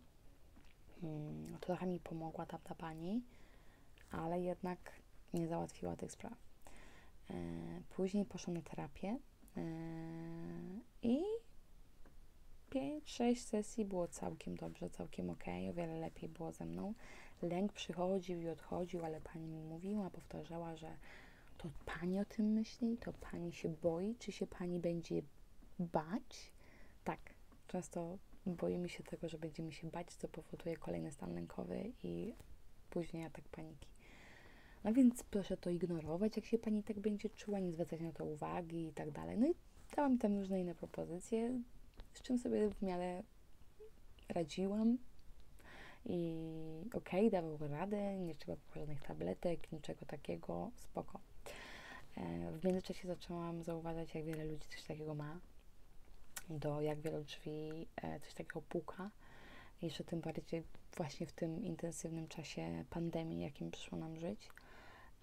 Hmm, 1.02 1.58
trochę 1.60 1.88
mi 1.88 2.00
pomogła 2.00 2.46
tamta 2.46 2.76
pani, 2.76 3.22
ale 4.12 4.42
jednak 4.42 4.80
nie 5.34 5.48
załatwiła 5.48 5.96
tych 5.96 6.12
spraw. 6.12 6.34
E, 7.30 7.34
później 7.90 8.26
poszłam 8.26 8.58
na 8.58 8.62
terapię 8.62 9.18
e, 9.58 9.62
i 11.04 11.22
5-6 12.72 13.36
sesji 13.36 13.86
było 13.86 14.08
całkiem 14.08 14.56
dobrze, 14.56 14.90
całkiem 14.90 15.30
ok, 15.30 15.44
o 15.70 15.74
wiele 15.74 16.00
lepiej 16.00 16.30
było 16.30 16.52
ze 16.52 16.66
mną. 16.66 16.94
Lęk 17.42 17.74
przychodził 17.74 18.42
i 18.42 18.50
odchodził, 18.50 19.06
ale 19.06 19.22
pani 19.22 19.48
mi 19.48 19.64
mówiła, 19.64 20.10
powtarzała, 20.10 20.76
że 20.76 20.98
to 21.58 21.70
pani 21.86 22.20
o 22.20 22.26
tym 22.26 22.46
myśli, 22.46 22.98
to 22.98 23.14
pani 23.14 23.54
się 23.54 23.70
boi, 23.70 24.16
czy 24.20 24.32
się 24.32 24.48
pani 24.48 24.80
będzie 24.80 25.22
bać? 25.80 26.52
Tak, 27.04 27.20
często 27.68 28.18
boimy 28.46 28.90
się 28.90 29.04
tego, 29.04 29.30
że 29.30 29.38
będziemy 29.38 29.72
się 29.72 29.88
bać, 29.88 30.14
co 30.14 30.28
powoduje 30.28 30.78
kolejny 30.78 31.12
stan 31.12 31.34
lękowy 31.34 31.92
i 32.04 32.36
później 32.90 33.26
atak 33.26 33.50
paniki. 33.50 33.90
No 34.84 34.94
więc 34.94 35.24
proszę 35.24 35.58
to 35.58 35.70
ignorować, 35.70 36.36
jak 36.36 36.46
się 36.46 36.58
pani 36.58 36.84
tak 36.84 37.00
będzie 37.00 37.30
czuła, 37.30 37.60
nie 37.60 37.72
zwracać 37.72 38.02
na 38.02 38.12
to 38.12 38.26
uwagi 38.26 38.88
i 38.88 38.94
tak 38.94 39.12
dalej. 39.12 39.38
No 39.38 39.48
i 39.48 39.54
dałam 39.96 40.18
tam 40.18 40.38
różne 40.38 40.62
inne 40.62 40.76
propozycje, 40.76 41.62
z 42.14 42.22
czym 42.22 42.38
sobie 42.38 42.70
w 42.70 42.82
miarę 42.82 43.24
radziłam. 44.30 44.98
I 46.06 46.36
okej, 46.94 47.28
okay, 47.28 47.42
dawał 47.42 47.68
radę, 47.68 48.18
nie 48.18 48.36
trzeba 48.36 48.58
żadnych 48.76 49.02
tabletek, 49.02 49.72
niczego 49.72 50.06
takiego, 50.06 50.72
spoko. 50.76 51.20
E, 52.18 52.52
w 52.52 52.64
międzyczasie 52.64 53.08
zaczęłam 53.08 53.64
zauważać, 53.64 54.16
jak 54.16 54.26
wiele 54.26 54.46
ludzi 54.46 54.68
coś 54.70 54.84
takiego 54.84 55.16
ma, 55.16 55.40
do 56.50 56.82
jak 56.82 57.00
wielu 57.00 57.24
drzwi 57.24 57.88
e, 57.96 58.20
coś 58.20 58.34
takiego 58.34 58.62
puka. 58.62 59.10
Jeszcze 59.82 60.04
tym 60.04 60.22
bardziej 60.22 60.64
właśnie 60.98 61.28
w 61.28 61.32
tym 61.32 61.66
intensywnym 61.66 62.28
czasie 62.28 62.86
pandemii, 62.90 63.42
jakim 63.42 63.72
przyszło 63.72 63.98
nam 63.98 64.18
żyć. 64.18 64.50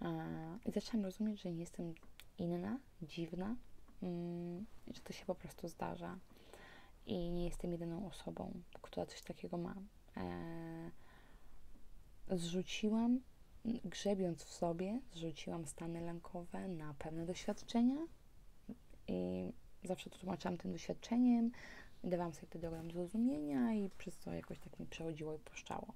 E, 0.02 0.58
I 0.66 0.72
zaczęłam 0.72 1.04
rozumieć, 1.04 1.42
że 1.42 1.52
nie 1.52 1.60
jestem 1.60 1.94
inna, 2.38 2.78
dziwna, 3.02 3.56
mm, 4.02 4.66
że 4.86 5.00
to 5.00 5.12
się 5.12 5.26
po 5.26 5.34
prostu 5.34 5.68
zdarza. 5.68 6.18
I 7.06 7.30
nie 7.30 7.44
jestem 7.44 7.72
jedyną 7.72 8.06
osobą, 8.06 8.52
która 8.82 9.06
coś 9.06 9.22
takiego 9.22 9.58
ma. 9.58 9.74
Zrzuciłam 12.30 13.20
grzebiąc 13.84 14.44
w 14.44 14.52
sobie, 14.52 15.00
zrzuciłam 15.14 15.66
stany 15.66 16.00
lękowe 16.00 16.68
na 16.68 16.94
pewne 16.94 17.26
doświadczenia 17.26 17.96
i 19.08 19.52
zawsze 19.84 20.10
to 20.10 20.18
tłumaczyłam 20.18 20.58
tym 20.58 20.72
doświadczeniem, 20.72 21.50
dawałam 22.04 22.32
sobie 22.32 22.46
wtedy 22.46 22.68
ogrom 22.68 22.90
zrozumienia 22.90 23.74
i 23.74 23.90
przez 23.90 24.18
to 24.18 24.32
jakoś 24.32 24.58
tak 24.58 24.80
mi 24.80 24.86
przechodziło 24.86 25.34
i 25.34 25.38
puszczało. 25.38 25.94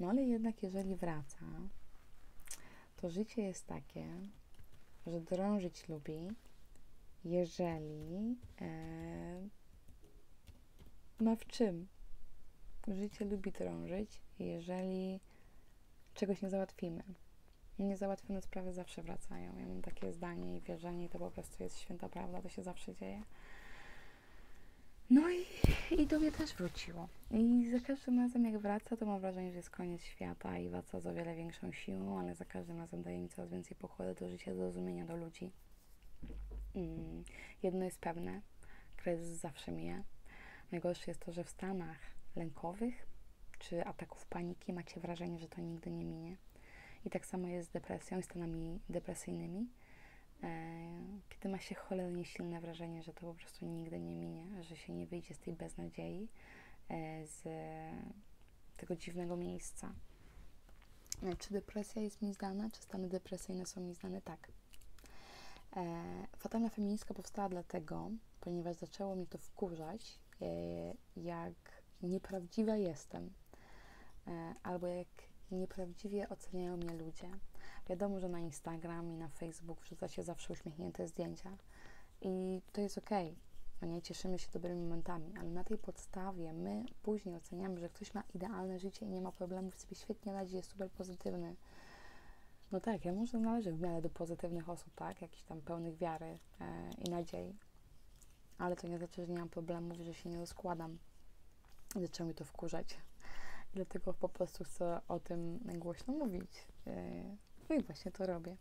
No 0.00 0.10
ale 0.10 0.22
jednak 0.22 0.62
jeżeli 0.62 0.96
wraca, 0.96 1.46
to 2.96 3.10
życie 3.10 3.42
jest 3.42 3.66
takie, 3.66 4.06
że 5.06 5.20
drążyć 5.20 5.88
lubi, 5.88 6.30
jeżeli 7.24 8.36
e, 8.60 9.48
ma 11.20 11.36
w 11.36 11.46
czym. 11.46 11.86
Życie 12.88 13.24
lubi 13.24 13.52
drążyć, 13.52 14.20
jeżeli 14.38 15.20
czegoś 16.14 16.42
nie 16.42 16.50
załatwimy. 16.50 17.02
Niezałatwione 17.78 18.42
sprawy 18.42 18.72
zawsze 18.72 19.02
wracają. 19.02 19.58
Ja 19.58 19.66
mam 19.66 19.82
takie 19.82 20.12
zdanie 20.12 20.56
i 20.56 20.60
wierzenie 20.60 21.04
i 21.04 21.08
to 21.08 21.18
po 21.18 21.30
prostu 21.30 21.62
jest 21.62 21.80
święta 21.80 22.08
prawda, 22.08 22.42
to 22.42 22.48
się 22.48 22.62
zawsze 22.62 22.94
dzieje. 22.94 23.22
No 25.10 25.30
i, 25.30 25.44
i 26.02 26.06
do 26.06 26.18
mnie 26.18 26.32
też 26.32 26.54
wróciło. 26.54 27.08
I 27.30 27.70
za 27.70 27.80
każdym 27.80 28.18
razem 28.18 28.44
jak 28.44 28.58
wraca, 28.58 28.96
to 28.96 29.06
mam 29.06 29.20
wrażenie, 29.20 29.50
że 29.50 29.56
jest 29.56 29.70
koniec 29.70 30.02
świata 30.02 30.58
i 30.58 30.68
wraca 30.68 31.00
z 31.00 31.06
o 31.06 31.14
wiele 31.14 31.34
większą 31.36 31.72
siłą, 31.72 32.20
ale 32.20 32.34
za 32.34 32.44
każdym 32.44 32.78
razem 32.78 33.02
daje 33.02 33.18
mi 33.18 33.28
coraz 33.28 33.50
więcej 33.50 33.76
pochody 33.76 34.14
do 34.14 34.28
życia, 34.28 34.54
zrozumienia 34.54 35.06
do 35.06 35.16
ludzi. 35.16 35.50
Mm, 36.74 37.24
jedno 37.62 37.84
jest 37.84 37.98
pewne, 37.98 38.40
kryzys 38.96 39.40
zawsze 39.40 39.72
mija. 39.72 40.02
Najgorsze 40.72 41.10
jest 41.10 41.20
to, 41.20 41.32
że 41.32 41.44
w 41.44 41.48
stanach 41.48 42.15
lękowych 42.36 43.06
czy 43.58 43.84
ataków 43.84 44.26
paniki, 44.26 44.72
macie 44.72 45.00
wrażenie, 45.00 45.38
że 45.38 45.48
to 45.48 45.60
nigdy 45.60 45.90
nie 45.90 46.04
minie. 46.04 46.36
I 47.04 47.10
tak 47.10 47.26
samo 47.26 47.48
jest 47.48 47.68
z 47.68 47.72
depresją 47.72 48.18
i 48.18 48.22
stanami 48.22 48.80
depresyjnymi, 48.88 49.68
e, 50.42 50.48
kiedy 51.28 51.48
ma 51.48 51.58
się 51.58 51.74
cholernie 51.74 52.24
silne 52.24 52.60
wrażenie, 52.60 53.02
że 53.02 53.12
to 53.12 53.20
po 53.20 53.34
prostu 53.34 53.66
nigdy 53.66 54.00
nie 54.00 54.14
minie, 54.14 54.62
że 54.62 54.76
się 54.76 54.92
nie 54.92 55.06
wyjdzie 55.06 55.34
z 55.34 55.38
tej 55.38 55.54
beznadziei, 55.54 56.28
e, 56.90 57.26
z 57.26 57.42
tego 58.76 58.96
dziwnego 58.96 59.36
miejsca. 59.36 59.92
E, 61.22 61.36
czy 61.36 61.52
depresja 61.52 62.02
jest 62.02 62.22
mi 62.22 62.34
znana, 62.34 62.70
czy 62.70 62.82
stany 62.82 63.08
depresyjne 63.08 63.66
są 63.66 63.80
mi 63.80 63.94
znane? 63.94 64.20
Tak. 64.22 64.52
Fatalna 66.36 66.68
feministka 66.68 67.14
powstała 67.14 67.48
dlatego, 67.48 68.10
ponieważ 68.40 68.76
zaczęło 68.76 69.16
mnie 69.16 69.26
to 69.26 69.38
wkurzać, 69.38 70.18
jak 71.16 71.75
nieprawdziwa 72.02 72.76
jestem 72.76 73.30
E, 74.26 74.54
albo 74.62 74.86
jak 74.86 75.08
nieprawdziwie 75.50 76.28
oceniają 76.28 76.76
mnie 76.76 76.94
ludzie. 76.94 77.30
Wiadomo, 77.88 78.20
że 78.20 78.28
na 78.28 78.40
Instagram 78.40 79.10
i 79.10 79.16
na 79.16 79.28
Facebook 79.28 79.80
wrzuca 79.80 80.08
się 80.08 80.22
zawsze 80.22 80.52
uśmiechnięte 80.52 81.08
zdjęcia 81.08 81.56
i 82.20 82.62
to 82.72 82.80
jest 82.80 82.98
okej. 82.98 83.36
No 83.82 83.88
nie 83.88 84.02
cieszymy 84.02 84.38
się 84.38 84.50
dobrymi 84.52 84.82
momentami, 84.82 85.32
ale 85.38 85.50
na 85.50 85.64
tej 85.64 85.78
podstawie 85.78 86.52
my 86.52 86.84
później 87.02 87.36
oceniamy, 87.36 87.80
że 87.80 87.88
ktoś 87.88 88.14
ma 88.14 88.22
idealne 88.34 88.78
życie 88.78 89.06
i 89.06 89.08
nie 89.08 89.20
ma 89.20 89.32
problemów, 89.32 89.78
sobie 89.78 89.96
świetnie 89.96 90.32
radzi, 90.32 90.56
jest 90.56 90.70
super 90.70 90.90
pozytywny. 90.90 91.56
No 92.72 92.80
tak, 92.80 93.04
ja 93.04 93.12
może 93.12 93.38
należę 93.38 93.72
w 93.72 93.80
miarę 93.80 94.02
do 94.02 94.10
pozytywnych 94.10 94.68
osób, 94.68 94.94
tak, 94.94 95.22
jakichś 95.22 95.42
tam 95.42 95.60
pełnych 95.60 95.96
wiary 95.96 96.38
e, 96.60 96.90
i 97.06 97.10
nadziei, 97.10 97.56
ale 98.58 98.76
to 98.76 98.88
nie 98.88 98.98
znaczy, 98.98 99.26
że 99.26 99.32
nie 99.32 99.38
mam 99.38 99.48
problemów, 99.48 99.98
że 99.98 100.14
się 100.14 100.28
nie 100.28 100.38
rozkładam. 100.38 100.98
Zaczęło 102.00 102.28
mi 102.28 102.34
to 102.34 102.44
wkurzać. 102.44 102.98
Dlatego 103.74 104.14
po 104.14 104.28
prostu 104.28 104.64
chcę 104.64 105.00
o 105.08 105.20
tym 105.20 105.58
głośno 105.74 106.14
mówić. 106.14 106.68
E, 106.86 107.22
no 107.68 107.76
i 107.76 107.82
właśnie 107.82 108.12
to 108.12 108.26
robię. 108.26 108.56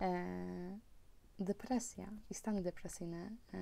E, 0.00 0.78
depresja 1.38 2.10
i 2.30 2.34
stany 2.34 2.62
depresyjne 2.62 3.30
e, 3.54 3.58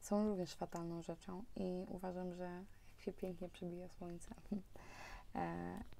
są 0.00 0.28
również 0.28 0.54
fatalną 0.54 1.02
rzeczą 1.02 1.44
i 1.56 1.84
uważam, 1.88 2.34
że 2.34 2.64
jak 2.92 3.00
się 3.00 3.12
pięknie 3.12 3.48
przebija 3.48 3.88
słońce 3.88 4.34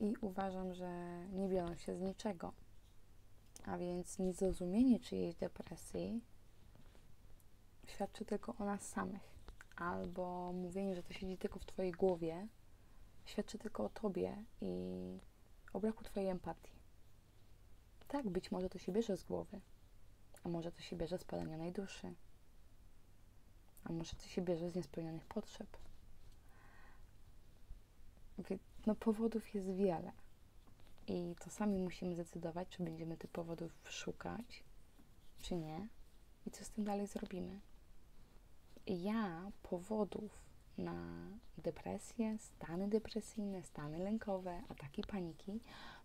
i 0.00 0.14
uważam, 0.20 0.74
że 0.74 1.20
nie 1.32 1.48
biorą 1.48 1.76
się 1.76 1.96
z 1.96 2.00
niczego. 2.00 2.52
A 3.66 3.78
więc 3.78 4.18
niezrozumienie 4.18 5.00
czyjejś 5.00 5.34
depresji 5.34 6.20
świadczy 7.86 8.24
tylko 8.24 8.54
o 8.58 8.64
nas 8.64 8.88
samych. 8.88 9.39
Albo 9.80 10.52
mówienie, 10.52 10.94
że 10.94 11.02
to 11.02 11.12
siedzi 11.12 11.38
tylko 11.38 11.58
w 11.58 11.66
Twojej 11.66 11.92
głowie, 11.92 12.48
świadczy 13.24 13.58
tylko 13.58 13.84
o 13.84 13.88
tobie 13.88 14.44
i 14.60 14.74
o 15.72 15.80
braku 15.80 16.04
twojej 16.04 16.28
empatii. 16.28 16.72
Tak, 18.08 18.28
być 18.28 18.50
może 18.50 18.68
to 18.68 18.78
się 18.78 18.92
bierze 18.92 19.16
z 19.16 19.24
głowy, 19.24 19.60
a 20.44 20.48
może 20.48 20.72
to 20.72 20.80
się 20.80 20.96
bierze 20.96 21.18
z 21.18 21.24
poranionej 21.24 21.72
duszy, 21.72 22.14
a 23.84 23.92
może 23.92 24.16
to 24.16 24.22
się 24.22 24.42
bierze 24.42 24.70
z 24.70 24.74
niespełnionych 24.74 25.26
potrzeb. 25.26 25.76
No, 28.86 28.94
powodów 28.94 29.54
jest 29.54 29.70
wiele. 29.70 30.12
I 31.06 31.36
to 31.40 31.50
sami 31.50 31.78
musimy 31.78 32.14
zdecydować, 32.14 32.68
czy 32.68 32.84
będziemy 32.84 33.16
tych 33.16 33.30
powodów 33.30 33.72
szukać, 33.84 34.64
czy 35.42 35.56
nie, 35.56 35.88
i 36.46 36.50
co 36.50 36.64
z 36.64 36.70
tym 36.70 36.84
dalej 36.84 37.06
zrobimy. 37.06 37.60
Ja 38.86 39.52
powodów 39.62 40.44
na 40.78 41.26
depresję, 41.58 42.38
stany 42.38 42.88
depresyjne, 42.88 43.62
stany 43.62 43.98
lękowe, 43.98 44.62
ataki 44.68 45.02
paniki, 45.02 45.60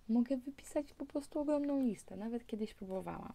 mogę 0.09 0.37
wypisać 0.37 0.93
po 0.93 1.05
prostu 1.05 1.39
ogromną 1.39 1.81
listę. 1.81 2.15
Nawet 2.17 2.47
kiedyś 2.47 2.73
próbowałam, 2.73 3.33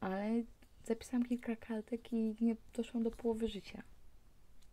ale 0.00 0.42
zapisałam 0.84 1.26
kilka 1.26 1.56
kartek 1.56 2.12
i 2.12 2.36
nie 2.40 2.56
doszłam 2.74 3.02
do 3.02 3.10
połowy 3.10 3.48
życia. 3.48 3.82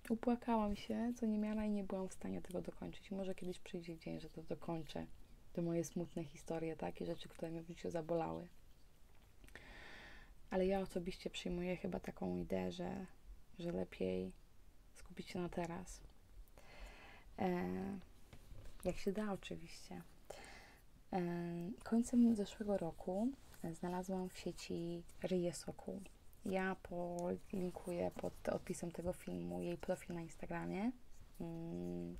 Upłakałam 0.10 0.76
się, 0.76 1.14
co 1.16 1.26
nie 1.26 1.38
miała 1.38 1.66
i 1.66 1.70
nie 1.70 1.84
byłam 1.84 2.10
w 2.10 2.14
stanie 2.14 2.42
tego 2.42 2.62
dokończyć. 2.62 3.12
Może 3.12 3.36
kiedyś 3.36 3.60
przyjdzie 3.60 3.98
dzień, 3.98 4.20
że 4.20 4.30
to 4.30 4.44
dokończę. 4.44 5.06
Te 5.54 5.62
moje 5.62 5.84
smutne 5.84 6.24
historie, 6.24 6.76
takie 6.76 7.06
rzeczy, 7.06 7.30
które 7.30 7.52
mnie 7.52 7.62
w 7.64 7.68
życiu 7.68 7.90
zabolały. 7.90 8.48
ale 10.50 10.66
ja 10.68 10.80
osobiście 10.80 11.30
przyjmuję 11.30 11.78
chyba 11.78 12.00
taką 12.00 12.38
ideę, 12.38 12.72
że, 12.72 13.06
że 13.60 13.72
lepiej 13.72 14.32
skupić 14.94 15.30
się 15.30 15.40
na 15.40 15.50
teraz. 15.50 16.02
E, 17.40 17.70
jak 18.84 18.98
się 18.98 19.12
da, 19.12 19.32
oczywiście. 19.32 20.02
E, 21.14 21.22
końcem 21.84 22.36
zeszłego 22.36 22.78
roku 22.78 23.28
znalazłam 23.72 24.30
w 24.30 24.38
sieci 24.38 25.04
Ryję 25.24 25.54
Soku. 25.54 26.02
Ja 26.46 26.76
polinkuję 26.76 28.12
pod 28.12 28.50
opisem 28.50 28.92
tego 28.92 29.14
filmu 29.14 29.62
jej 29.62 29.78
profil 29.78 30.16
na 30.16 30.22
Instagramie. 30.22 30.92
Mm, 31.42 32.18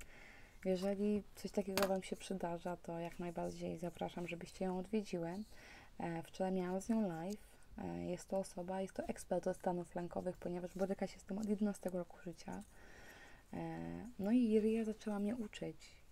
jeżeli 0.66 1.24
coś 1.36 1.52
takiego 1.52 1.88
Wam 1.88 2.04
się 2.04 2.16
przydarza, 2.16 2.78
to 2.78 3.00
jak 3.00 3.20
najbardziej 3.20 3.78
zapraszam, 3.78 4.28
żebyście 4.28 4.66
ją 4.66 4.80
odwiedziły. 4.80 5.34
E, 6.00 6.24
wczoraj 6.24 6.52
miałam 6.52 6.82
z 6.82 6.90
nią 6.90 7.08
live. 7.08 7.53
E, 7.78 8.06
jest 8.06 8.28
to 8.28 8.38
osoba, 8.38 8.82
jest 8.82 8.94
to 8.94 9.04
ekspert 9.04 9.48
od 9.48 9.58
stanów 9.58 9.96
lękowych, 9.96 10.38
ponieważ 10.38 10.76
boryka 10.76 11.08
się 11.08 11.20
z 11.20 11.24
tym 11.24 11.38
od 11.38 11.50
11 11.50 11.90
roku 11.90 12.18
życia. 12.20 12.64
E, 13.54 14.10
no 14.20 14.32
i 14.32 14.60
Ria 14.60 14.84
zaczęła 14.84 15.20
mnie 15.20 15.36
uczyć, 15.36 16.04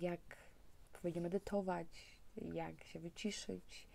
jak 0.00 0.20
powiedzieć, 0.92 1.22
medytować, 1.22 2.18
jak 2.52 2.84
się 2.84 2.98
wyciszyć, 2.98 3.88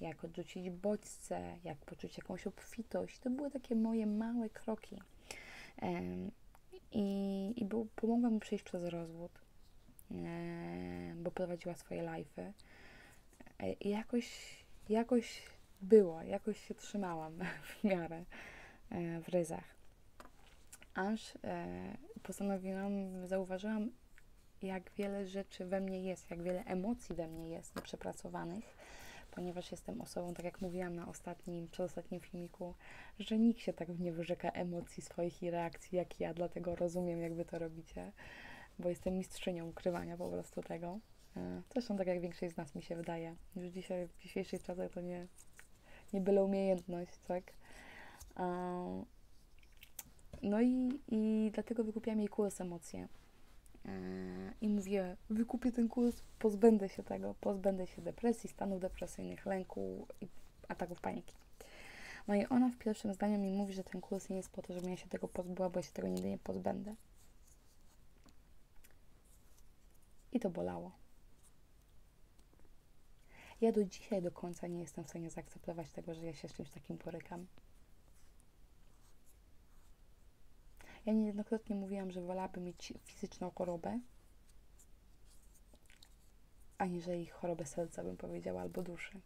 jak 0.00 0.24
odrzucić 0.24 0.70
bodźce, 0.70 1.58
jak 1.64 1.78
poczuć 1.78 2.18
jakąś 2.18 2.46
obfitość. 2.46 3.18
To 3.18 3.30
były 3.30 3.50
takie 3.50 3.74
moje 3.74 4.06
małe 4.06 4.50
kroki. 4.50 4.98
I, 6.92 7.54
i 7.56 7.64
był, 7.64 7.88
pomogła 7.96 8.30
mi 8.30 8.40
przejść 8.40 8.64
przez 8.64 8.84
rozwód, 8.84 9.32
bo 11.16 11.30
prowadziła 11.30 11.74
swoje 11.74 12.02
live'y. 12.02 12.52
I 13.80 13.88
jakoś, 13.88 14.56
jakoś 14.88 15.42
było, 15.82 16.22
jakoś 16.22 16.68
się 16.68 16.74
trzymałam 16.74 17.38
w 17.80 17.84
miarę 17.84 18.24
e, 18.90 19.20
w 19.20 19.28
ryzach. 19.28 19.64
Aż 20.94 21.34
e, 21.44 21.66
postanowiłam, 22.22 23.26
zauważyłam, 23.26 23.90
jak 24.62 24.90
wiele 24.98 25.26
rzeczy 25.26 25.64
we 25.64 25.80
mnie 25.80 26.02
jest, 26.02 26.30
jak 26.30 26.42
wiele 26.42 26.64
emocji 26.64 27.14
we 27.14 27.28
mnie 27.28 27.48
jest 27.48 27.76
nieprzepracowanych, 27.76 28.64
ponieważ 29.30 29.70
jestem 29.70 30.00
osobą, 30.00 30.34
tak 30.34 30.44
jak 30.44 30.60
mówiłam 30.60 30.96
na 30.96 31.08
ostatnim, 31.08 31.68
przedostatnim 31.68 32.20
filmiku, 32.20 32.74
że 33.18 33.38
nikt 33.38 33.60
się 33.60 33.72
tak 33.72 33.88
nie 33.98 34.12
wyrzeka 34.12 34.50
emocji 34.50 35.02
swoich 35.02 35.42
i 35.42 35.50
reakcji 35.50 35.98
jak 35.98 36.20
ja, 36.20 36.34
dlatego 36.34 36.76
rozumiem, 36.76 37.20
jak 37.20 37.34
wy 37.34 37.44
to 37.44 37.58
robicie, 37.58 38.12
bo 38.78 38.88
jestem 38.88 39.18
mistrzynią 39.18 39.68
ukrywania 39.68 40.16
po 40.16 40.28
prostu 40.28 40.62
tego. 40.62 40.98
E, 41.36 41.62
zresztą 41.72 41.96
tak 41.96 42.06
jak 42.06 42.20
większość 42.20 42.54
z 42.54 42.56
nas 42.56 42.74
mi 42.74 42.82
się 42.82 42.96
wydaje. 42.96 43.36
Już 43.56 43.68
dzisiaj, 43.68 44.08
w 44.08 44.16
dzisiejszych 44.22 44.62
czasach 44.62 44.90
to 44.90 45.00
nie, 45.00 45.26
nie 46.12 46.20
byle 46.20 46.44
umiejętność, 46.44 47.18
tak? 47.28 47.52
No 50.42 50.60
i, 50.60 51.00
i 51.08 51.50
dlatego 51.54 51.84
wykupiłam 51.84 52.18
jej 52.18 52.28
kurs 52.28 52.60
emocje. 52.60 53.08
E, 53.86 53.88
I 54.60 54.68
mówię, 54.68 55.16
wykupię 55.30 55.72
ten 55.72 55.88
kurs, 55.88 56.22
pozbędę 56.38 56.88
się 56.88 57.02
tego, 57.02 57.34
pozbędę 57.40 57.86
się 57.86 58.02
depresji, 58.02 58.48
stanów 58.50 58.80
depresyjnych, 58.80 59.46
lęku 59.46 60.06
i 60.20 60.28
ataków 60.68 61.00
paniki. 61.00 61.34
No 62.28 62.34
i 62.34 62.46
ona 62.46 62.68
w 62.68 62.78
pierwszym 62.78 63.14
zdaniu 63.14 63.38
mi 63.38 63.52
mówi, 63.52 63.72
że 63.72 63.84
ten 63.84 64.00
kurs 64.00 64.28
nie 64.28 64.36
jest 64.36 64.50
po 64.50 64.62
to, 64.62 64.72
żebym 64.72 64.90
ja 64.90 64.96
się 64.96 65.08
tego 65.08 65.28
pozbyła, 65.28 65.70
bo 65.70 65.78
ja 65.78 65.82
się 65.82 65.92
tego 65.92 66.08
nigdy 66.08 66.28
nie 66.28 66.38
pozbędę. 66.38 66.94
I 70.32 70.40
to 70.40 70.50
bolało. 70.50 71.01
Ja 73.62 73.72
do 73.72 73.84
dzisiaj 73.84 74.22
do 74.22 74.30
końca 74.30 74.66
nie 74.66 74.80
jestem 74.80 75.04
w 75.04 75.08
stanie 75.08 75.30
zaakceptować 75.30 75.90
tego, 75.90 76.14
że 76.14 76.26
ja 76.26 76.34
się 76.34 76.48
z 76.48 76.54
czymś 76.54 76.70
takim 76.70 76.96
borykam. 76.96 77.46
Ja 81.06 81.12
niejednokrotnie 81.12 81.76
mówiłam, 81.76 82.10
że 82.10 82.20
wolałabym 82.20 82.64
mieć 82.64 82.92
fizyczną 83.04 83.50
chorobę, 83.50 84.00
aniżeli 86.78 87.26
chorobę 87.26 87.66
serca, 87.66 88.04
bym 88.04 88.16
powiedziała, 88.16 88.60
albo 88.60 88.82
duszy. 88.82 89.20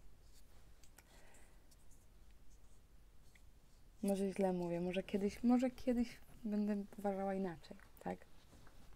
Może 4.03 4.33
źle 4.33 4.53
mówię, 4.53 4.81
może 4.81 5.03
kiedyś, 5.03 5.43
może 5.43 5.71
kiedyś 5.71 6.17
będę 6.45 6.85
uważała 6.99 7.35
inaczej, 7.35 7.77
tak? 8.01 8.19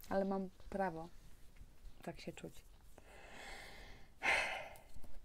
Ale 0.09 0.25
mam 0.25 0.51
prawo 0.71 1.09
tak 2.03 2.21
się 2.21 2.33
czuć. 2.33 2.70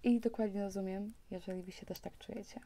I 0.06 0.20
dokładnie 0.20 0.62
rozumiem, 0.62 1.14
jeżeli 1.32 1.64
wy 1.64 1.72
się 1.72 1.86
też 1.86 2.00
tak 2.00 2.18
czujecie. 2.18 2.60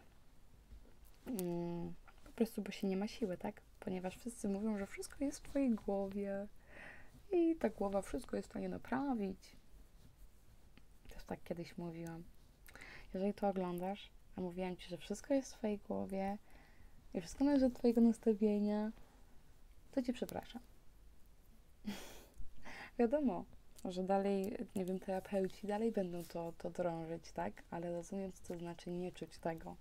Mm, 1.26 1.94
po 2.24 2.32
prostu, 2.32 2.62
bo 2.62 2.72
się 2.72 2.88
nie 2.88 2.98
ma 2.98 3.08
siły, 3.08 3.38
tak? 3.38 3.62
Ponieważ 3.80 4.18
wszyscy 4.18 4.50
mówią, 4.50 4.78
że 4.78 4.88
wszystko 4.88 5.26
jest 5.26 5.40
w 5.40 5.50
twojej 5.50 5.70
głowie 5.70 6.48
i 7.32 7.56
ta 7.56 7.70
głowa 7.70 8.02
wszystko 8.02 8.36
jest 8.36 8.48
w 8.48 8.52
stanie 8.52 8.70
naprawić. 8.70 9.56
Też 11.10 11.24
tak 11.24 11.44
kiedyś 11.44 11.78
mówiłam. 11.78 12.24
Jeżeli 13.14 13.34
to 13.34 13.48
oglądasz, 13.48 14.12
a 14.36 14.42
mówiłam 14.42 14.78
ci, 14.78 14.90
że 14.90 14.98
wszystko 14.98 15.34
jest 15.34 15.54
w 15.54 15.58
twojej 15.58 15.78
głowie 15.78 16.38
i 17.14 17.22
wszystko 17.22 17.44
należy 17.44 17.70
do 17.70 17.76
twojego 17.76 18.02
nastawienia, 18.02 18.92
to 19.92 20.02
cię 20.02 20.14
przepraszam. 20.14 20.62
Wiadomo, 23.00 23.46
że 23.86 24.04
dalej, 24.04 24.58
nie 24.76 24.86
wiem, 24.86 25.00
terapeuci 25.00 25.68
dalej 25.68 25.92
będą 25.92 26.24
to, 26.24 26.54
to 26.58 26.70
drążyć, 26.70 27.32
tak? 27.32 27.64
Ale 27.72 27.92
rozumiem, 27.92 28.32
co 28.34 28.54
to 28.54 28.60
znaczy 28.60 28.92
nie 28.92 29.12
czuć 29.12 29.38
tego, 29.38 29.76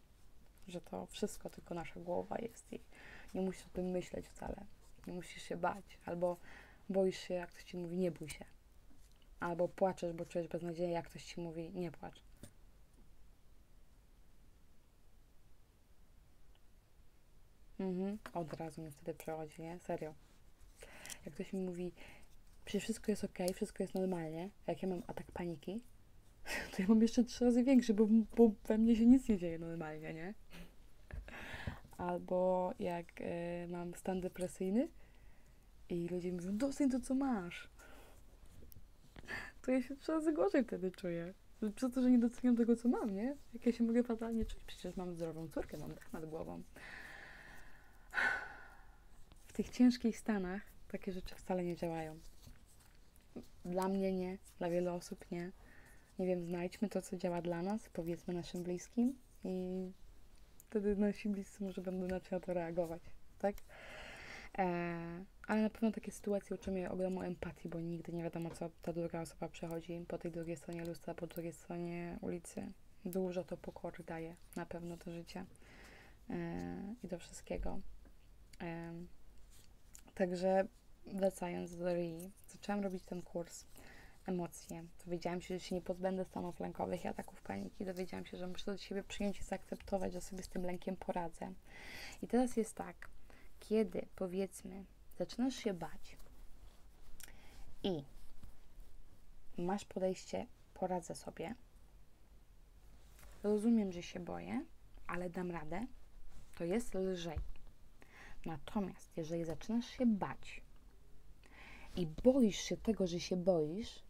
że 0.69 0.81
to 0.81 1.07
wszystko 1.07 1.51
tylko 1.51 1.75
nasza 1.75 2.01
głowa 2.01 2.39
jest 2.39 2.73
i 2.73 2.81
nie 3.35 3.41
musisz 3.41 3.67
o 3.67 3.71
tym 3.71 3.87
myśleć 3.87 4.27
wcale. 4.29 4.65
Nie 5.07 5.13
musisz 5.13 5.43
się 5.43 5.57
bać, 5.57 5.99
albo 6.07 6.37
boisz 6.89 7.19
się, 7.19 7.35
jak 7.35 7.51
ktoś 7.51 7.65
ci 7.65 7.77
mówi, 7.77 7.99
nie 7.99 8.11
bój 8.11 8.29
się. 8.29 8.45
Albo 9.41 9.69
płaczesz, 9.69 10.13
bo 10.13 10.27
czujesz 10.27 10.49
beznadzieję, 10.49 10.91
jak 10.91 11.09
ktoś 11.09 11.25
ci 11.25 11.41
mówi, 11.41 11.71
nie 11.75 11.91
płacz. 11.91 12.23
Mhm, 17.81 18.19
od 18.35 18.53
razu 18.53 18.83
mi 18.83 18.91
wtedy 18.91 19.15
przechodzi, 19.15 19.63
nie? 19.63 19.79
Serio. 19.79 20.15
Jak 21.25 21.35
ktoś 21.35 21.53
mi 21.53 21.61
mówi, 21.61 21.93
przecież 22.69 22.83
wszystko 22.83 23.13
jest 23.13 23.25
ok, 23.25 23.39
wszystko 23.55 23.83
jest 23.83 23.95
normalnie, 23.95 24.51
jak 24.67 24.83
ja 24.83 24.89
mam 24.89 25.03
atak 25.07 25.33
paniki, 25.33 25.81
to 26.73 26.83
ja 26.83 26.89
mam 26.89 27.03
jeszcze 27.03 27.25
trzy 27.25 27.45
razy 27.45 27.65
większy, 27.65 27.95
bo, 27.95 28.09
bo 28.37 28.53
we 28.67 28.79
mnie 28.79 28.97
się 28.97 29.07
nic 29.07 29.29
nie 29.29 29.39
dzieje 29.39 29.59
normalnie, 29.59 30.15
nie? 30.15 30.35
Albo 31.99 32.73
jak 32.79 33.21
y, 33.21 33.69
mam 33.69 33.95
stan 33.95 34.21
depresyjny 34.21 34.89
i 35.89 36.09
ludzie 36.09 36.33
mi 36.33 36.37
mówią, 36.37 36.57
dosyć 36.57 36.93
to, 36.93 37.01
co 37.01 37.15
masz. 37.15 37.71
To 39.63 39.71
ja 39.71 39.83
się 39.83 39.97
trzy 39.97 40.13
razy 40.13 40.33
gorzej 40.33 40.65
wtedy 40.65 40.91
czuję. 40.91 41.35
Przez 41.75 41.95
to, 41.95 42.03
że 42.03 42.11
nie 42.11 42.19
doceniam 42.19 42.57
tego, 42.57 42.77
co 42.77 42.89
mam, 42.89 43.15
nie? 43.15 43.37
Jak 43.55 43.67
ja 43.67 43.73
się 43.73 43.85
mogę 43.85 44.03
fatalnie 44.03 44.45
czuć? 44.45 44.65
Przecież 44.65 44.97
mam 44.97 45.15
zdrową 45.15 45.49
córkę, 45.49 45.79
mam 45.79 45.95
dach 45.95 46.13
nad 46.13 46.27
głową. 46.27 46.63
W 49.47 49.53
tych 49.53 49.69
ciężkich 49.69 50.19
stanach 50.19 50.63
takie 50.89 51.13
rzeczy 51.13 51.35
wcale 51.35 51.65
nie 51.65 51.77
działają. 51.77 52.19
Dla 53.69 53.89
mnie 53.89 54.13
nie, 54.13 54.39
dla 54.59 54.71
wielu 54.71 54.95
osób 54.95 55.31
nie. 55.31 55.53
Nie 56.19 56.27
wiem, 56.27 56.45
znajdźmy 56.45 56.89
to, 56.89 57.03
co 57.03 57.17
działa 57.17 57.43
dla 57.43 57.63
nas, 57.63 57.89
powiedzmy 57.93 58.35
naszym 58.35 58.63
bliskim 58.63 59.19
i 59.45 59.91
wtedy 60.57 60.97
nasi 60.97 61.29
bliscy 61.29 61.65
może 61.65 61.83
będą 61.83 62.07
inaczej 62.07 62.29
na 62.33 62.41
to 62.41 62.55
reagować, 62.55 63.03
tak? 63.39 63.55
E, 64.59 64.65
ale 65.47 65.63
na 65.63 65.71
pewno 65.71 65.93
takie 65.93 66.13
sytuacje 66.13 66.57
uczą 66.57 66.73
mnie 66.73 66.91
ogromu 66.91 67.23
empatii, 67.23 67.69
bo 67.69 67.81
nigdy 67.81 68.13
nie 68.13 68.23
wiadomo, 68.23 68.51
co 68.51 68.71
ta 68.83 68.93
druga 68.93 69.21
osoba 69.21 69.49
przechodzi 69.49 70.05
po 70.09 70.19
tej 70.19 70.31
drugiej 70.31 70.57
stronie 70.57 70.85
lustra, 70.85 71.15
po 71.15 71.27
drugiej 71.27 71.53
stronie 71.53 72.19
ulicy. 72.21 72.73
Dużo 73.05 73.45
to 73.45 73.57
pokory 73.57 74.05
daje 74.05 74.37
na 74.57 74.67
pewno 74.67 74.97
do 74.97 75.13
życia 75.13 75.47
e, 76.31 76.95
i 77.05 77.09
do 77.09 77.19
wszystkiego. 77.19 77.81
E, 78.61 78.93
także 80.15 80.67
wracając 81.15 81.77
do 81.77 81.95
Rii, 81.95 82.31
zaczęłam 82.49 82.83
robić 82.83 83.05
ten 83.05 83.23
kurs 83.23 83.65
emocje. 84.27 84.85
Dowiedziałam 85.05 85.41
się, 85.41 85.55
że 85.55 85.61
się 85.61 85.75
nie 85.75 85.81
pozbędę 85.81 86.25
stanów 86.25 86.61
lękowych 86.61 87.05
i 87.05 87.09
ataków 87.09 87.43
paniki. 87.43 87.85
Dowiedziałam 87.85 88.27
się, 88.27 88.37
że 88.37 88.47
muszę 88.47 88.73
do 88.73 88.79
siebie 88.79 89.03
przyjąć 89.03 89.41
i 89.41 89.45
zaakceptować, 89.45 90.13
że 90.13 90.21
sobie 90.21 90.43
z 90.43 90.49
tym 90.49 90.63
lękiem 90.63 90.97
poradzę. 90.97 91.53
I 92.23 92.27
teraz 92.27 92.57
jest 92.57 92.75
tak, 92.75 93.09
kiedy 93.61 94.07
powiedzmy, 94.17 94.85
zaczynasz 95.19 95.55
się 95.55 95.75
bać 95.75 96.17
i 97.83 98.05
masz 99.59 99.85
podejście, 99.85 100.47
poradzę 100.75 101.15
sobie, 101.15 101.55
rozumiem, 103.43 103.93
że 103.93 104.03
się 104.03 104.21
boję, 104.21 104.65
ale 105.07 105.31
dam 105.31 105.51
radę, 105.51 105.87
to 106.59 106.65
jest 106.65 106.95
lżej. 106.95 107.39
Natomiast 108.47 109.17
jeżeli 109.17 109.45
zaczynasz 109.45 109.87
się 109.87 110.07
bać, 110.07 110.63
i 111.97 112.07
boisz 112.07 112.57
się 112.57 112.77
tego, 112.77 113.07
że 113.07 113.21
się 113.21 113.37
boisz, 113.37 114.03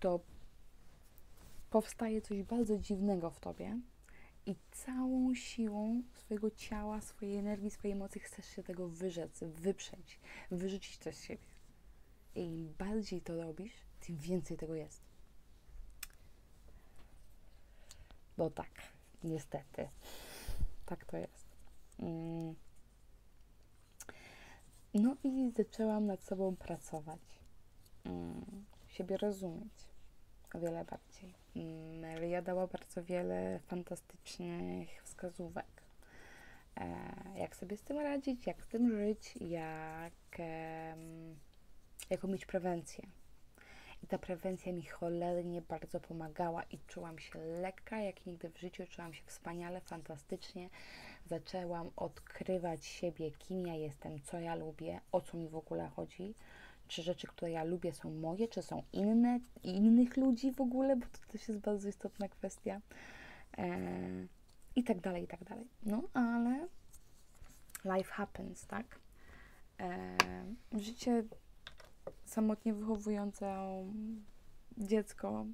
to 0.00 0.20
powstaje 1.70 2.22
coś 2.22 2.42
bardzo 2.42 2.78
dziwnego 2.78 3.30
w 3.30 3.40
tobie 3.40 3.80
i 4.46 4.56
całą 4.70 5.34
siłą 5.34 6.02
swojego 6.14 6.50
ciała, 6.50 7.00
swojej 7.00 7.36
energii, 7.36 7.70
swojej 7.70 7.96
mocy 7.96 8.20
chcesz 8.20 8.46
się 8.46 8.62
tego 8.62 8.88
wyrzec, 8.88 9.40
wyprzeć, 9.42 10.20
wyrzucić 10.50 10.98
to 10.98 11.12
z 11.12 11.22
siebie. 11.22 11.44
Im 12.34 12.74
bardziej 12.78 13.20
to 13.20 13.36
robisz, 13.36 13.72
tym 14.00 14.16
więcej 14.16 14.56
tego 14.56 14.74
jest. 14.74 15.02
Bo 18.36 18.50
tak, 18.50 18.70
niestety, 19.24 19.88
tak 20.86 21.04
to 21.04 21.16
jest. 21.16 21.46
Mm. 21.98 22.54
No 24.94 25.16
i 25.24 25.52
zaczęłam 25.56 26.06
nad 26.06 26.22
sobą 26.22 26.56
pracować, 26.56 27.20
mm, 28.04 28.64
siebie 28.88 29.16
rozumieć 29.16 29.72
o 30.54 30.58
wiele 30.58 30.84
bardziej. 30.84 31.34
Maria 32.00 32.38
mm, 32.38 32.44
dała 32.44 32.66
bardzo 32.66 33.04
wiele 33.04 33.60
fantastycznych 33.66 35.02
wskazówek. 35.04 35.82
E, 36.76 37.12
jak 37.36 37.56
sobie 37.56 37.76
z 37.76 37.82
tym 37.82 37.98
radzić, 37.98 38.46
jak 38.46 38.62
z 38.62 38.66
tym 38.66 38.90
żyć, 38.90 39.36
jak, 39.36 40.38
jaką 42.10 42.28
mieć 42.28 42.46
prewencję. 42.46 43.06
Ta 44.10 44.18
prewencja 44.18 44.72
mi 44.72 44.82
cholernie 44.86 45.62
bardzo 45.62 46.00
pomagała 46.00 46.62
i 46.62 46.78
czułam 46.86 47.18
się 47.18 47.38
lekka 47.38 47.98
jak 47.98 48.26
nigdy 48.26 48.50
w 48.50 48.58
życiu, 48.58 48.82
czułam 48.90 49.14
się 49.14 49.22
wspaniale, 49.26 49.80
fantastycznie. 49.80 50.70
Zaczęłam 51.26 51.90
odkrywać 51.96 52.86
siebie, 52.86 53.30
kim 53.30 53.66
ja 53.66 53.74
jestem, 53.74 54.20
co 54.22 54.40
ja 54.40 54.54
lubię, 54.54 55.00
o 55.12 55.20
co 55.20 55.36
mi 55.36 55.48
w 55.48 55.56
ogóle 55.56 55.88
chodzi 55.88 56.34
czy 56.88 57.02
rzeczy, 57.02 57.26
które 57.26 57.50
ja 57.50 57.64
lubię, 57.64 57.92
są 57.92 58.10
moje, 58.10 58.48
czy 58.48 58.62
są 58.62 58.82
inne, 58.92 59.40
innych 59.62 60.16
ludzi 60.16 60.52
w 60.52 60.60
ogóle, 60.60 60.96
bo 60.96 61.06
to 61.06 61.32
też 61.32 61.48
jest 61.48 61.60
bardzo 61.60 61.88
istotna 61.88 62.28
kwestia. 62.28 62.80
E, 63.58 63.78
I 64.76 64.84
tak 64.84 65.00
dalej, 65.00 65.24
i 65.24 65.26
tak 65.26 65.44
dalej. 65.44 65.68
No, 65.82 66.02
ale 66.14 66.68
life 67.84 68.12
happens, 68.12 68.66
tak? 68.66 68.98
E, 69.80 70.16
życie 70.72 71.24
samotnie 72.24 72.74
wychowujące 72.74 73.56
dziecko, 74.78 75.46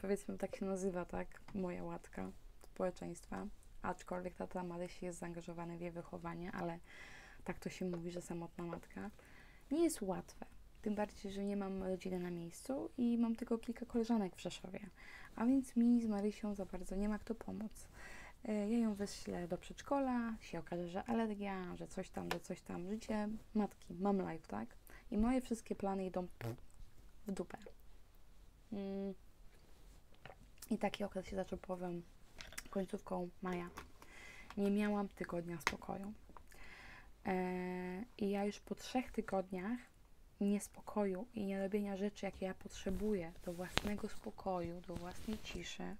powiedzmy 0.00 0.38
tak 0.38 0.56
się 0.56 0.66
nazywa, 0.66 1.04
tak? 1.04 1.40
Moja 1.54 1.84
łatka 1.84 2.30
społeczeństwa. 2.62 3.46
Aczkolwiek 3.82 4.34
tata 4.34 4.62
Marysi 4.62 5.04
jest 5.04 5.18
zaangażowany 5.18 5.78
w 5.78 5.80
jej 5.80 5.90
wychowanie, 5.90 6.52
ale 6.52 6.78
tak 7.44 7.58
to 7.58 7.68
się 7.68 7.84
mówi, 7.84 8.10
że 8.10 8.22
samotna 8.22 8.64
matka. 8.64 9.10
Nie 9.70 9.84
jest 9.84 10.02
łatwe. 10.02 10.46
Tym 10.82 10.94
bardziej, 10.94 11.32
że 11.32 11.44
nie 11.44 11.56
mam 11.56 11.82
rodziny 11.82 12.18
na 12.18 12.30
miejscu 12.30 12.90
i 12.98 13.18
mam 13.18 13.36
tylko 13.36 13.58
kilka 13.58 13.86
koleżanek 13.86 14.36
w 14.36 14.40
Rzeszowie. 14.40 14.80
A 15.36 15.46
więc 15.46 15.76
mi 15.76 16.02
z 16.02 16.06
Marysią 16.06 16.54
za 16.54 16.66
bardzo 16.66 16.96
nie 16.96 17.08
ma 17.08 17.18
kto 17.18 17.34
pomóc. 17.34 17.88
E, 18.44 18.70
ja 18.70 18.78
ją 18.78 18.94
wyślę 18.94 19.48
do 19.48 19.58
przedszkola, 19.58 20.34
się 20.40 20.58
okaże, 20.58 20.88
że 20.88 21.04
alergia, 21.04 21.76
że 21.76 21.88
coś 21.88 22.10
tam, 22.10 22.28
że 22.32 22.40
coś 22.40 22.60
tam. 22.60 22.88
Życie 22.88 23.28
matki, 23.54 23.94
mam 23.94 24.30
life, 24.30 24.48
tak? 24.48 24.68
I 25.10 25.18
moje 25.18 25.40
wszystkie 25.40 25.74
plany 25.74 26.06
idą 26.06 26.26
w 27.26 27.32
dupę. 27.32 27.58
Mm. 28.72 29.14
I 30.70 30.78
taki 30.78 31.04
okres 31.04 31.26
się 31.26 31.36
zaczął 31.36 31.58
powiem 31.58 32.02
końcówką 32.70 33.28
maja. 33.42 33.70
Nie 34.56 34.70
miałam 34.70 35.08
tygodnia 35.08 35.58
spokoju. 35.60 36.12
Eee, 37.24 38.04
I 38.18 38.30
ja 38.30 38.44
już 38.44 38.60
po 38.60 38.74
trzech 38.74 39.10
tygodniach 39.10 39.78
niespokoju 40.40 41.26
i 41.34 41.44
nie 41.44 41.62
robienia 41.62 41.96
rzeczy, 41.96 42.26
jakie 42.26 42.46
ja 42.46 42.54
potrzebuję 42.54 43.32
do 43.44 43.52
własnego 43.52 44.08
spokoju, 44.08 44.80
do 44.80 44.94
własnej 44.94 45.38
ciszy. 45.38 45.96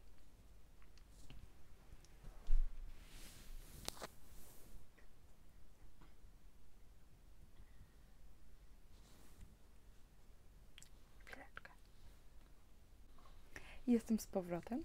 Jestem 13.96 14.18
z 14.18 14.26
powrotem. 14.26 14.85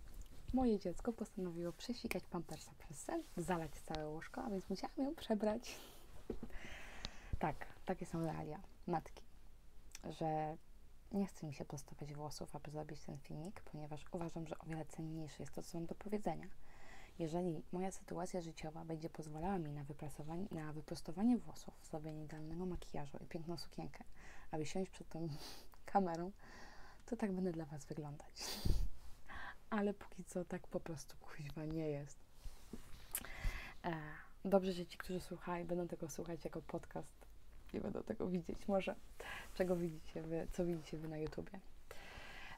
Moje 0.53 0.79
dziecko 0.79 1.13
postanowiło 1.13 1.73
przesikać 1.73 2.23
pampersa 2.27 2.71
przez 2.77 2.97
sen, 2.97 3.23
zalać 3.37 3.71
całe 3.71 4.09
łóżko, 4.09 4.43
a 4.43 4.49
więc 4.49 4.69
musiałam 4.69 4.97
ją 4.97 5.15
przebrać. 5.15 5.75
Tak, 7.39 7.65
takie 7.85 8.05
są 8.05 8.23
realia 8.23 8.59
matki 8.87 9.23
że 10.09 10.57
nie 11.11 11.27
chce 11.27 11.47
mi 11.47 11.53
się 11.53 11.65
prostować 11.65 12.13
włosów, 12.13 12.55
aby 12.55 12.71
zrobić 12.71 13.01
ten 13.01 13.17
filmik, 13.17 13.61
ponieważ 13.61 14.05
uważam, 14.11 14.47
że 14.47 14.57
o 14.59 14.65
wiele 14.65 14.85
cenniejsze 14.85 15.43
jest 15.43 15.55
to, 15.55 15.63
co 15.63 15.77
mam 15.77 15.87
do 15.87 15.95
powiedzenia. 15.95 16.47
Jeżeli 17.19 17.63
moja 17.71 17.91
sytuacja 17.91 18.41
życiowa 18.41 18.85
będzie 18.85 19.09
pozwalała 19.09 19.59
mi 19.59 19.71
na, 19.71 19.85
na 20.51 20.73
wyprostowanie 20.73 21.37
włosów, 21.37 21.73
zrobienie 21.83 22.23
idealnego 22.23 22.65
makijażu 22.65 23.17
i 23.21 23.25
piękną 23.25 23.57
sukienkę, 23.57 24.03
aby 24.51 24.65
siąść 24.65 24.91
przed 24.91 25.09
tą 25.09 25.27
kamerą, 25.85 26.31
to 27.05 27.17
tak 27.17 27.31
będę 27.31 27.51
dla 27.51 27.65
Was 27.65 27.85
wyglądać. 27.85 28.33
Ale 29.71 29.93
póki 29.93 30.23
co 30.23 30.45
tak 30.45 30.67
po 30.67 30.79
prostu 30.79 31.15
kuźwa 31.17 31.65
nie 31.65 31.89
jest. 31.89 32.17
E, 33.85 33.93
dobrze, 34.45 34.71
że 34.71 34.85
ci, 34.85 34.97
którzy 34.97 35.19
słuchają, 35.19 35.65
będą 35.65 35.87
tego 35.87 36.09
słuchać 36.09 36.45
jako 36.45 36.61
podcast, 36.61 37.13
nie 37.73 37.81
będą 37.81 38.03
tego 38.03 38.27
widzieć. 38.27 38.67
Może 38.67 38.95
czego 39.55 39.75
widzicie 39.75 40.21
wy, 40.21 40.47
co 40.51 40.65
widzicie 40.65 40.97
wy 40.97 41.07
na 41.07 41.17
YouTubie. 41.17 41.59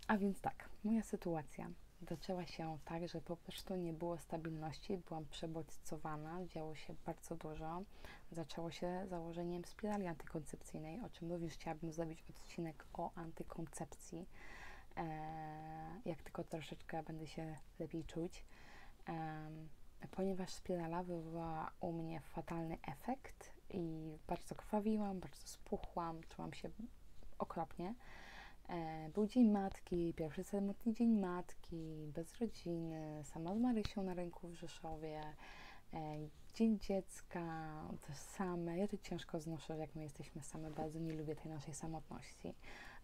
A 0.08 0.18
więc 0.18 0.42
tak, 0.42 0.70
moja 0.84 1.04
sytuacja 1.04 1.70
zaczęła 2.10 2.46
się 2.46 2.78
tak, 2.86 3.08
że 3.08 3.22
po 3.22 3.38
prostu 3.38 3.76
nie 3.76 3.94
było 3.94 4.18
stabilności, 4.18 4.98
byłam 4.98 5.26
przebodźcowana, 5.26 6.46
działo 6.46 6.76
się 6.76 6.96
bardzo 7.06 7.36
dużo. 7.36 7.84
Zaczęło 8.32 8.72
się 8.72 9.06
założeniem 9.10 9.66
spirali 9.66 10.08
antykoncepcyjnej, 10.08 11.02
o 11.02 11.10
czym 11.10 11.32
również 11.32 11.54
chciałabym 11.54 11.92
zrobić 11.92 12.24
odcinek 12.30 12.86
o 12.94 13.12
antykoncepcji, 13.16 14.26
jak 16.06 16.22
tylko 16.22 16.44
troszeczkę 16.44 17.04
będę 17.04 17.28
się 17.28 17.58
lepiej 17.80 18.04
czuć. 18.04 18.46
E, 19.10 19.50
ponieważ 20.12 20.50
spirala 20.50 21.04
wywołała 21.04 21.72
u 21.80 21.92
mnie 21.92 22.22
fatalny 22.22 22.78
efekt, 22.88 23.54
i 23.74 24.18
bardzo 24.28 24.56
krwawiłam, 24.56 25.20
bardzo 25.20 25.48
spuchłam, 25.48 26.22
czułam 26.30 26.54
się 26.54 26.70
okropnie. 27.40 27.96
E, 28.70 29.10
był 29.10 29.28
Dzień 29.28 29.52
Matki, 29.52 30.14
pierwszy 30.14 30.44
samotny 30.44 30.94
Dzień 30.94 31.20
Matki, 31.20 32.12
bez 32.16 32.38
rodziny, 32.38 33.22
sama 33.24 33.56
z 33.56 33.60
Marysią 33.60 34.04
na 34.04 34.14
ręku 34.14 34.48
w 34.48 34.56
Rzeszowie, 34.56 35.22
e, 35.94 36.00
Dzień 36.54 36.80
Dziecka, 36.80 37.74
to 38.02 38.14
same. 38.14 38.78
Ja 38.78 38.88
to 38.88 38.98
ciężko 38.98 39.40
znoszę, 39.40 39.78
jak 39.78 39.96
my 39.96 40.04
jesteśmy 40.04 40.44
same, 40.44 40.72
bardzo 40.72 41.00
nie 41.00 41.14
lubię 41.14 41.36
tej 41.36 41.52
naszej 41.52 41.74
samotności. 41.74 42.54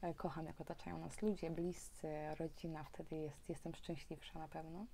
E, 0.01 0.13
kocham, 0.13 0.45
jak 0.45 0.61
otaczają 0.61 0.99
nas 0.99 1.21
ludzie, 1.21 1.49
bliscy, 1.51 2.07
rodzina, 2.39 2.83
wtedy 2.83 3.15
jest, 3.15 3.49
jestem 3.49 3.75
szczęśliwsza 3.75 4.39
na 4.39 4.47
pewno. 4.47 4.85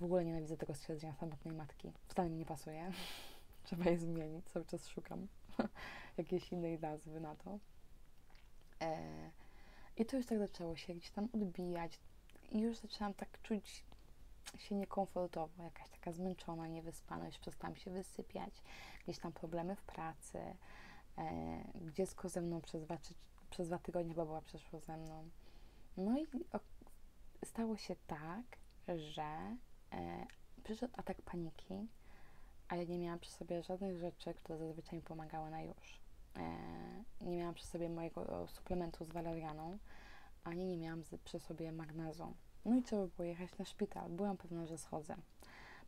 W 0.00 0.04
ogóle 0.04 0.24
nienawidzę 0.24 0.56
tego 0.56 0.74
stwierdzenia 0.74 1.14
samotnej 1.14 1.54
matki. 1.54 1.92
Wcale 2.08 2.30
mi 2.30 2.36
nie 2.36 2.46
pasuje. 2.46 2.92
Trzeba 3.64 3.84
je 3.84 3.98
zmienić. 3.98 4.46
Cały 4.46 4.64
czas 4.64 4.88
szukam 4.88 5.28
jakiejś 6.16 6.52
innej 6.52 6.78
nazwy 6.78 7.20
na 7.20 7.36
to. 7.36 7.58
E, 8.80 9.30
I 9.96 10.06
to 10.06 10.16
już 10.16 10.26
tak 10.26 10.38
zaczęło 10.38 10.76
się 10.76 10.94
gdzieś 10.94 11.10
tam 11.10 11.28
odbijać. 11.34 12.00
I 12.50 12.60
już 12.60 12.76
zaczęłam 12.76 13.14
tak 13.14 13.42
czuć 13.42 13.84
się 14.58 14.74
niekomfortowo, 14.74 15.62
jakaś 15.62 15.88
taka 15.88 16.12
zmęczona, 16.12 16.66
niewyspana, 16.66 17.26
już 17.26 17.38
przestałam 17.38 17.76
się 17.76 17.90
wysypiać. 17.90 18.62
Gdzieś 19.04 19.18
tam 19.18 19.32
problemy 19.32 19.76
w 19.76 19.82
pracy. 19.82 20.38
E, 21.18 21.64
dziecko 21.92 22.28
ze 22.28 22.40
mną 22.40 22.60
przez 22.60 22.82
dwa, 22.82 22.98
czy, 22.98 23.14
przez 23.50 23.68
dwa 23.68 23.78
tygodnie 23.78 24.14
baba 24.14 24.40
przeszło 24.40 24.80
ze 24.80 24.96
mną. 24.96 25.28
No 25.96 26.18
i 26.18 26.26
o, 26.52 26.60
stało 27.44 27.76
się 27.76 27.96
tak, 28.06 28.58
że 28.88 29.56
e, 29.92 30.26
przyszedł 30.64 30.94
atak 30.96 31.22
paniki, 31.22 31.88
a 32.68 32.76
ja 32.76 32.84
nie 32.84 32.98
miałam 32.98 33.18
przy 33.18 33.30
sobie 33.30 33.62
żadnych 33.62 33.98
rzeczy, 33.98 34.34
które 34.34 34.58
zazwyczaj 34.58 34.96
mi 34.96 35.02
pomagały 35.02 35.50
na 35.50 35.62
już. 35.62 36.00
E, 36.36 36.42
nie 37.20 37.36
miałam 37.36 37.54
przy 37.54 37.66
sobie 37.66 37.88
mojego 37.88 38.46
suplementu 38.48 39.04
z 39.04 39.08
walerianą, 39.08 39.78
ani 40.44 40.66
nie 40.66 40.78
miałam 40.78 41.02
z, 41.04 41.20
przy 41.24 41.40
sobie 41.40 41.72
magnezu. 41.72 42.34
No 42.64 42.76
i 42.76 42.82
trzeba 42.82 43.06
było 43.06 43.26
jechać 43.26 43.58
na 43.58 43.64
szpital. 43.64 44.10
Byłam 44.10 44.36
pewna, 44.36 44.66
że 44.66 44.78
schodzę. 44.78 45.16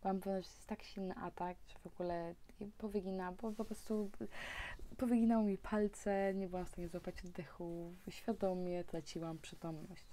Byłam 0.03 0.21
pewna, 0.21 0.41
że 0.41 0.47
jest 0.47 0.67
tak 0.67 0.83
silny 0.83 1.15
atak, 1.15 1.57
że 1.67 1.79
w 1.79 1.87
ogóle 1.87 2.35
powygina, 2.79 3.33
bo 3.33 3.53
po 3.53 3.65
prostu 3.65 4.11
powyginało 4.97 5.43
mi 5.45 5.59
palce, 5.59 6.35
nie 6.35 6.49
byłam 6.49 6.65
w 6.65 6.69
stanie 6.69 6.89
złapać 6.89 7.25
oddechu, 7.25 7.95
świadomie 8.11 8.85
traciłam 8.85 9.39
przytomność 9.39 10.07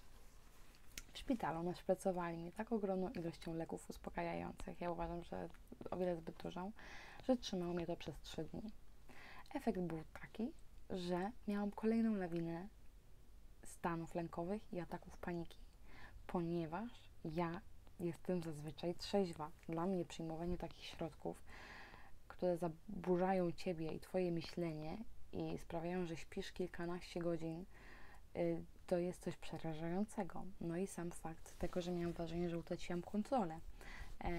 w 1.14 1.18
szpitalu 1.18 1.64
naszpracowali 1.64 2.38
mnie 2.38 2.52
tak 2.52 2.72
ogromną 2.72 3.10
ilością 3.10 3.54
leków 3.54 3.90
uspokajających, 3.90 4.82
ja 4.82 4.92
uważam, 4.92 5.24
że 5.24 5.50
o 5.92 5.98
wiele 5.98 6.16
zbyt 6.16 6.44
dużą, 6.44 6.72
że 7.24 7.38
trzymało 7.38 7.74
mnie 7.74 7.86
to 7.86 7.96
przez 7.96 8.20
trzy 8.22 8.44
dni. 8.44 8.72
Efekt 9.56 9.80
był 9.80 10.04
taki, 10.22 10.52
że 10.90 11.32
miałam 11.48 11.72
kolejną 11.72 12.16
lawinę 12.16 12.68
stanów 13.64 14.16
lękowych 14.16 14.74
i 14.74 14.80
ataków 14.80 15.18
paniki, 15.18 15.60
ponieważ 16.28 16.92
ja 17.26 17.62
jestem 18.00 18.44
zazwyczaj 18.44 18.96
trzeźwa. 18.96 19.52
Dla 19.70 19.86
mnie 19.86 20.06
przyjmowanie 20.06 20.58
takich 20.58 20.86
środków, 20.86 21.44
które 22.42 22.58
zaburzają 22.58 23.52
ciebie 23.52 23.92
i 23.92 24.00
twoje 24.00 24.32
myślenie 24.32 24.98
i 25.34 25.58
sprawiają, 25.58 26.06
że 26.06 26.18
śpisz 26.18 26.52
kilkanaście 26.52 27.20
godzin, 27.20 27.66
y, 28.36 28.64
to 28.88 28.98
jest 28.98 29.24
coś 29.24 29.38
przerażającego. 29.38 30.44
No 30.62 30.78
i 30.78 30.88
sam 30.88 31.12
fakt 31.12 31.58
tego, 31.58 31.82
że 31.82 31.92
miałam 31.92 32.14
wrażenie, 32.14 32.50
że 32.50 32.58
utraciłam 32.58 33.02
kontrolę, 33.02 33.60
e, 34.24 34.32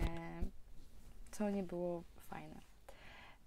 co 1.31 1.51
nie 1.51 1.63
było 1.63 2.03
fajne. 2.17 2.61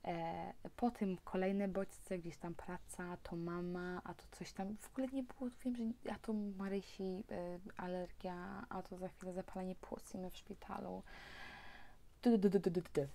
E, 0.05 0.53
po 0.75 0.91
tym 0.91 1.17
kolejne 1.23 1.67
bodźce, 1.67 2.17
gdzieś 2.17 2.37
tam 2.37 2.53
praca, 2.53 3.17
to 3.23 3.35
mama, 3.35 4.01
a 4.03 4.13
to 4.13 4.23
coś 4.31 4.53
tam. 4.53 4.77
W 4.77 4.91
ogóle 4.91 5.07
nie 5.07 5.23
było, 5.23 5.49
wiem, 5.65 5.75
że 5.75 6.11
a 6.13 6.19
to 6.19 6.33
Marysi 6.33 7.23
e, 7.31 7.59
alergia, 7.77 8.65
a 8.69 8.81
to 8.81 8.97
za 8.97 9.07
chwilę 9.07 9.33
zapalenie 9.33 9.75
płuciny 9.75 10.29
w 10.29 10.37
szpitalu. 10.37 11.03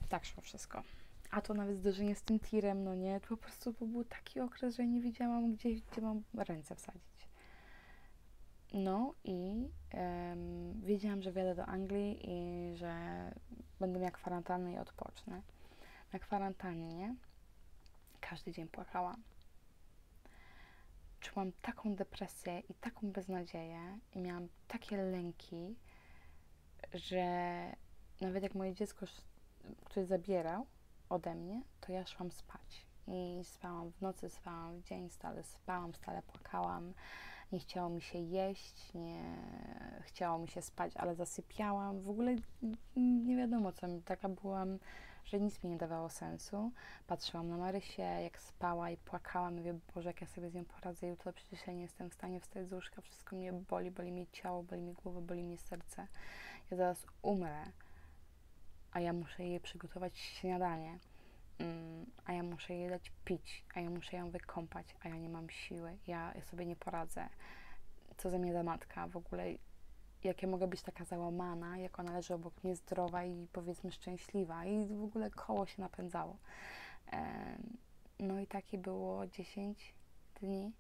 Tak 0.09 0.25
szło 0.25 0.43
wszystko. 0.43 0.83
A 1.31 1.41
to 1.41 1.55
nawet 1.55 1.77
zderzenie 1.77 2.15
z 2.15 2.23
tym 2.23 2.41
tirem, 2.41 2.85
no 2.85 2.95
nie, 2.95 3.21
to 3.21 3.29
po 3.29 3.37
prostu 3.37 3.73
to 3.73 3.87
był 3.87 4.05
taki 4.05 4.41
okres, 4.41 4.77
że 4.77 4.87
nie 4.87 5.01
wiedziałam, 5.01 5.53
gdzie, 5.53 5.75
gdzie 5.75 6.01
mam 6.01 6.23
ręce 6.35 6.75
wsadzić. 6.75 7.29
No 8.73 9.15
i 9.25 9.69
um, 9.95 10.81
wiedziałam, 10.81 11.23
że 11.23 11.33
wjadę 11.33 11.55
do 11.55 11.67
Anglii 11.67 12.31
i 12.31 12.77
że 12.77 12.95
będę 13.81 13.99
miała 13.99 14.11
kwarantannę 14.11 14.73
i 14.73 14.79
odpocznę. 14.79 15.43
Na 16.13 16.19
kwarantannie 16.19 17.15
każdy 18.21 18.53
dzień 18.53 18.69
płakałam. 18.69 19.23
Czułam 21.21 21.53
taką 21.63 21.95
depresję 21.95 22.61
i 22.61 22.75
taką 22.75 23.13
beznadzieję 23.13 23.99
i 24.15 24.21
miałam 24.21 24.49
takie 24.69 24.97
lęki, 24.97 25.77
że 26.95 27.25
nawet 28.21 28.43
jak 28.43 28.55
moje 28.55 28.75
dziecko, 28.75 29.07
które 29.85 30.07
zabierał 30.07 30.67
ode 31.11 31.35
mnie, 31.35 31.63
to 31.81 31.93
ja 31.93 32.07
szłam 32.07 32.31
spać. 32.31 32.87
I 33.07 33.41
spałam 33.45 33.93
w 33.93 34.01
nocy, 34.01 34.31
spałam 34.31 34.81
w 34.81 34.85
dzień, 34.85 35.11
stale 35.11 35.43
spałam, 35.43 35.95
stale 35.95 36.23
płakałam 36.23 36.93
nie 37.53 37.59
chciało 37.59 37.89
mi 37.89 38.03
się 38.03 38.19
jeść, 38.19 38.95
nie 38.95 39.23
chciało 40.01 40.39
mi 40.39 40.49
się 40.49 40.63
spać, 40.63 40.97
ale 40.97 41.15
zasypiałam. 41.15 42.01
W 42.01 42.11
ogóle 42.11 42.37
nie 42.97 43.37
wiadomo 43.37 43.73
co, 43.73 43.87
taka 44.05 44.29
byłam, 44.29 44.79
że 45.25 45.41
nic 45.41 45.63
mi 45.63 45.71
nie 45.71 45.77
dawało 45.77 46.09
sensu. 46.09 46.73
Patrzyłam 47.07 47.49
na 47.49 47.57
Marysię, 47.57 48.03
jak 48.03 48.39
spała 48.39 48.91
i 48.91 48.97
płakałam. 48.97 49.57
Mówię, 49.57 49.79
Boże, 49.95 50.09
jak 50.09 50.21
ja 50.21 50.27
sobie 50.27 50.51
z 50.51 50.55
nią 50.55 50.65
poradzę 50.65 51.07
jutro, 51.07 51.33
przecież 51.33 51.67
ja 51.67 51.73
nie 51.73 51.83
jestem 51.83 52.11
w 52.11 52.15
stanie 52.15 52.41
wstać 52.41 52.69
z 52.69 52.73
łóżka, 52.73 53.01
wszystko 53.01 53.37
mnie 53.37 53.53
boli, 53.53 53.91
boli 53.91 54.13
mi 54.13 54.27
ciało, 54.33 54.63
boli 54.63 54.83
mi 54.83 54.93
głowa, 54.93 55.21
boli 55.21 55.43
mi 55.43 55.57
serce. 55.57 56.07
Ja 56.71 56.77
zaraz 56.77 57.07
umrę, 57.23 57.65
a 58.93 59.01
ja 59.01 59.13
muszę 59.13 59.45
jej 59.45 59.61
przygotować 59.61 60.19
śniadanie 60.19 60.99
Mm, 61.61 62.07
a 62.25 62.33
ja 62.33 62.43
muszę 62.43 62.75
jej 62.75 62.89
dać 62.89 63.13
pić, 63.25 63.65
a 63.75 63.81
ja 63.81 63.91
muszę 63.91 64.17
ją 64.17 64.31
wykąpać, 64.31 64.95
a 65.01 65.09
ja 65.09 65.17
nie 65.17 65.29
mam 65.29 65.51
siły, 65.51 65.99
ja, 66.07 66.35
sobie 66.51 66.67
nie 66.67 66.77
poradzę. 66.77 67.29
Co 68.17 68.31
ze 68.31 68.39
mnie 68.39 68.53
za 68.53 68.63
matka 68.63 69.09
w 69.09 69.17
ogóle? 69.17 69.45
Jak 70.25 70.43
ja 70.43 70.49
mogę 70.49 70.67
być 70.67 70.83
taka 70.83 71.05
załamana, 71.05 71.79
jak 71.79 71.99
ona 71.99 72.13
leży 72.13 72.35
obok 72.35 72.65
mnie 72.65 72.77
zdrowa 72.77 73.25
i 73.25 73.47
powiedzmy 73.53 73.93
szczęśliwa 73.93 74.65
i 74.65 74.97
w 74.97 75.03
ogóle 75.03 75.31
koło 75.31 75.67
się 75.67 75.83
napędzało. 75.83 76.37
No 78.19 78.41
i 78.41 78.47
takie 78.47 78.79
było 78.79 79.27
10 79.27 79.95
dni, 80.41 80.73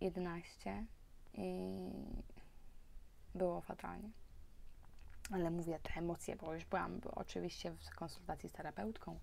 11 0.00 0.86
i 1.34 1.78
było 3.34 3.60
fatalnie 3.60 4.10
ale 5.30 5.50
mówię 5.50 5.78
te 5.82 5.94
emocje, 5.94 6.36
bo 6.36 6.54
już 6.54 6.64
byłam 6.64 7.00
oczywiście 7.14 7.70
w 7.70 7.94
konsultacji 7.94 8.48
z 8.48 8.52
terapeutką, 8.52 9.18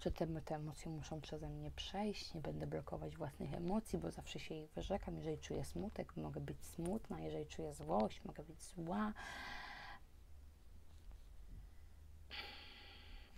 że 0.00 0.10
te, 0.10 0.26
te 0.26 0.54
emocje 0.54 0.90
muszą 0.90 1.20
przeze 1.20 1.48
mnie 1.48 1.70
przejść, 1.70 2.34
nie 2.34 2.40
będę 2.40 2.66
blokować 2.66 3.16
własnych 3.16 3.54
emocji, 3.54 3.98
bo 3.98 4.10
zawsze 4.10 4.38
się 4.38 4.54
ich 4.54 4.70
wyrzekam. 4.70 5.16
Jeżeli 5.16 5.38
czuję 5.38 5.64
smutek, 5.64 6.16
mogę 6.16 6.40
być 6.40 6.64
smutna, 6.64 7.20
jeżeli 7.20 7.46
czuję 7.46 7.74
złość, 7.74 8.24
mogę 8.24 8.42
być 8.42 8.62
zła. 8.62 9.12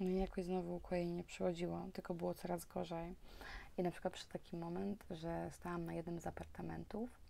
No 0.00 0.07
i 0.07 0.16
jakoś 0.16 0.44
znowu 0.44 0.77
ukojenie 0.77 1.14
nie 1.14 1.24
przychodziło, 1.24 1.87
tylko 1.92 2.14
było 2.14 2.35
coraz 2.35 2.64
gorzej. 2.64 3.14
I 3.79 3.83
na 3.83 3.90
przykład 3.90 4.14
przy 4.14 4.29
taki 4.29 4.57
moment, 4.57 5.05
że 5.11 5.50
stałam 5.53 5.85
na 5.85 5.92
jednym 5.92 6.20
z 6.20 6.27
apartamentów 6.27 7.23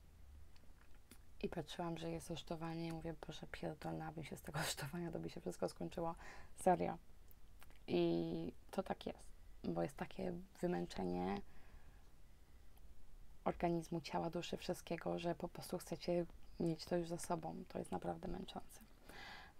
i 1.43 1.49
patrzyłam, 1.49 1.99
że 1.99 2.11
jest 2.11 2.31
rusztowanie 2.31 2.87
i 2.87 2.93
mówię, 2.93 3.15
Boże, 3.27 3.47
pierdolna, 3.53 4.07
abym 4.07 4.25
się 4.25 4.37
z 4.37 4.43
tego 4.43 4.59
rusztowania, 4.67 5.11
to 5.11 5.19
by 5.19 5.31
się 5.31 5.41
wszystko 5.41 5.69
skończyło. 5.69 6.15
Serio. 6.57 6.99
I 7.87 8.53
to 8.71 8.83
tak 8.83 9.07
jest, 9.07 9.19
bo 9.65 9.83
jest 9.83 9.97
takie 9.97 10.33
wymęczenie 10.61 11.41
organizmu, 13.45 14.01
ciała, 14.01 14.31
duszy, 14.31 14.57
wszystkiego, 14.57 15.19
że 15.19 15.35
po 15.35 15.49
prostu 15.49 15.79
chcecie 15.79 16.27
mieć 16.61 16.85
to 16.85 16.97
już 16.97 17.09
za 17.09 17.19
sobą. 17.19 17.65
To 17.69 17.79
jest 17.79 17.91
naprawdę 17.91 18.29
męczące. 18.29 18.81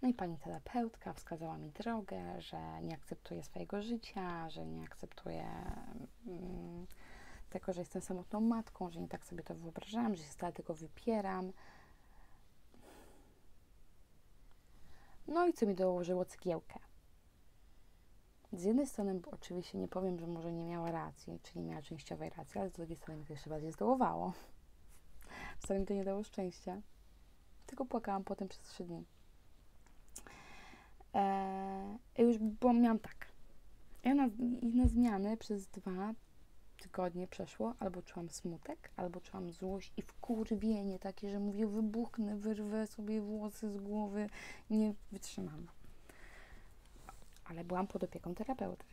No 0.01 0.09
i 0.09 0.13
pani 0.13 0.37
terapeutka 0.37 1.13
wskazała 1.13 1.57
mi 1.57 1.71
drogę, 1.71 2.41
że 2.41 2.81
nie 2.81 2.95
akceptuję 2.95 3.43
swojego 3.43 3.81
życia, 3.81 4.49
że 4.49 4.65
nie 4.65 4.83
akceptuję 4.83 5.45
mm, 6.27 6.87
tego, 7.59 7.73
że 7.73 7.81
jestem 7.81 8.01
samotną 8.01 8.41
matką, 8.41 8.89
że 8.89 9.01
nie 9.01 9.07
tak 9.07 9.25
sobie 9.25 9.43
to 9.43 9.55
wyobrażam, 9.55 10.15
że 10.15 10.23
się 10.23 10.29
stale 10.29 10.53
tego 10.53 10.73
wypieram. 10.73 11.51
No 15.27 15.47
i 15.47 15.53
co 15.53 15.65
mi 15.65 15.75
dołożyło 15.75 16.25
cegiełkę. 16.25 16.79
Z 18.53 18.63
jednej 18.63 18.87
strony 18.87 19.19
oczywiście 19.31 19.77
nie 19.77 19.87
powiem, 19.87 20.19
że 20.19 20.27
może 20.27 20.51
nie 20.51 20.65
miała 20.65 20.91
racji, 20.91 21.39
czy 21.43 21.59
nie 21.59 21.65
miała 21.65 21.81
częściowej 21.81 22.29
racji, 22.29 22.61
ale 22.61 22.69
z 22.69 22.73
drugiej 22.73 22.97
strony 22.97 23.19
mi 23.19 23.25
to 23.25 23.33
jeszcze 23.33 23.49
bardziej 23.49 23.71
zdołowało. 23.71 24.33
Wcale 25.59 25.79
mi 25.79 25.85
to 25.85 25.93
nie 25.93 26.03
dało 26.03 26.23
szczęścia. 26.23 26.81
Tylko 27.65 27.85
płakałam 27.85 28.23
potem 28.23 28.47
przez 28.47 28.63
trzy 28.63 28.83
dni. 28.83 29.05
Eee, 31.13 31.97
już 32.17 32.37
byłam, 32.37 32.81
miałam 32.81 32.99
tak. 32.99 33.27
Ja 34.03 34.15
na, 34.15 34.27
na 34.73 34.87
zmiany 34.87 35.37
przez 35.37 35.67
dwa 35.67 36.13
tygodnie 36.85 37.27
przeszło, 37.27 37.73
albo 37.79 38.01
czułam 38.01 38.29
smutek, 38.29 38.89
albo 38.95 39.21
czułam 39.21 39.51
złość 39.51 39.93
i 39.97 40.01
wkurwienie 40.01 40.99
takie, 40.99 41.29
że 41.29 41.39
mówię, 41.39 41.67
wybuchnę, 41.67 42.35
wyrwę 42.37 42.87
sobie 42.87 43.21
włosy 43.21 43.71
z 43.71 43.77
głowy, 43.77 44.29
nie 44.69 44.93
wytrzymam. 45.11 45.67
Ale 47.45 47.63
byłam 47.63 47.87
pod 47.87 48.03
opieką 48.03 48.35
terapeuty. 48.35 48.85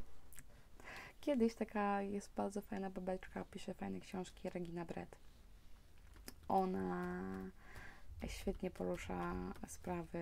Kiedyś 1.20 1.54
taka 1.54 2.02
jest 2.02 2.30
bardzo 2.36 2.60
fajna 2.60 2.90
babeczka, 2.90 3.44
pisze 3.44 3.74
fajne 3.74 4.00
książki, 4.00 4.50
Regina 4.50 4.84
Brett. 4.84 5.16
Ona 6.48 7.30
świetnie 8.28 8.70
porusza 8.70 9.34
sprawy 9.66 10.18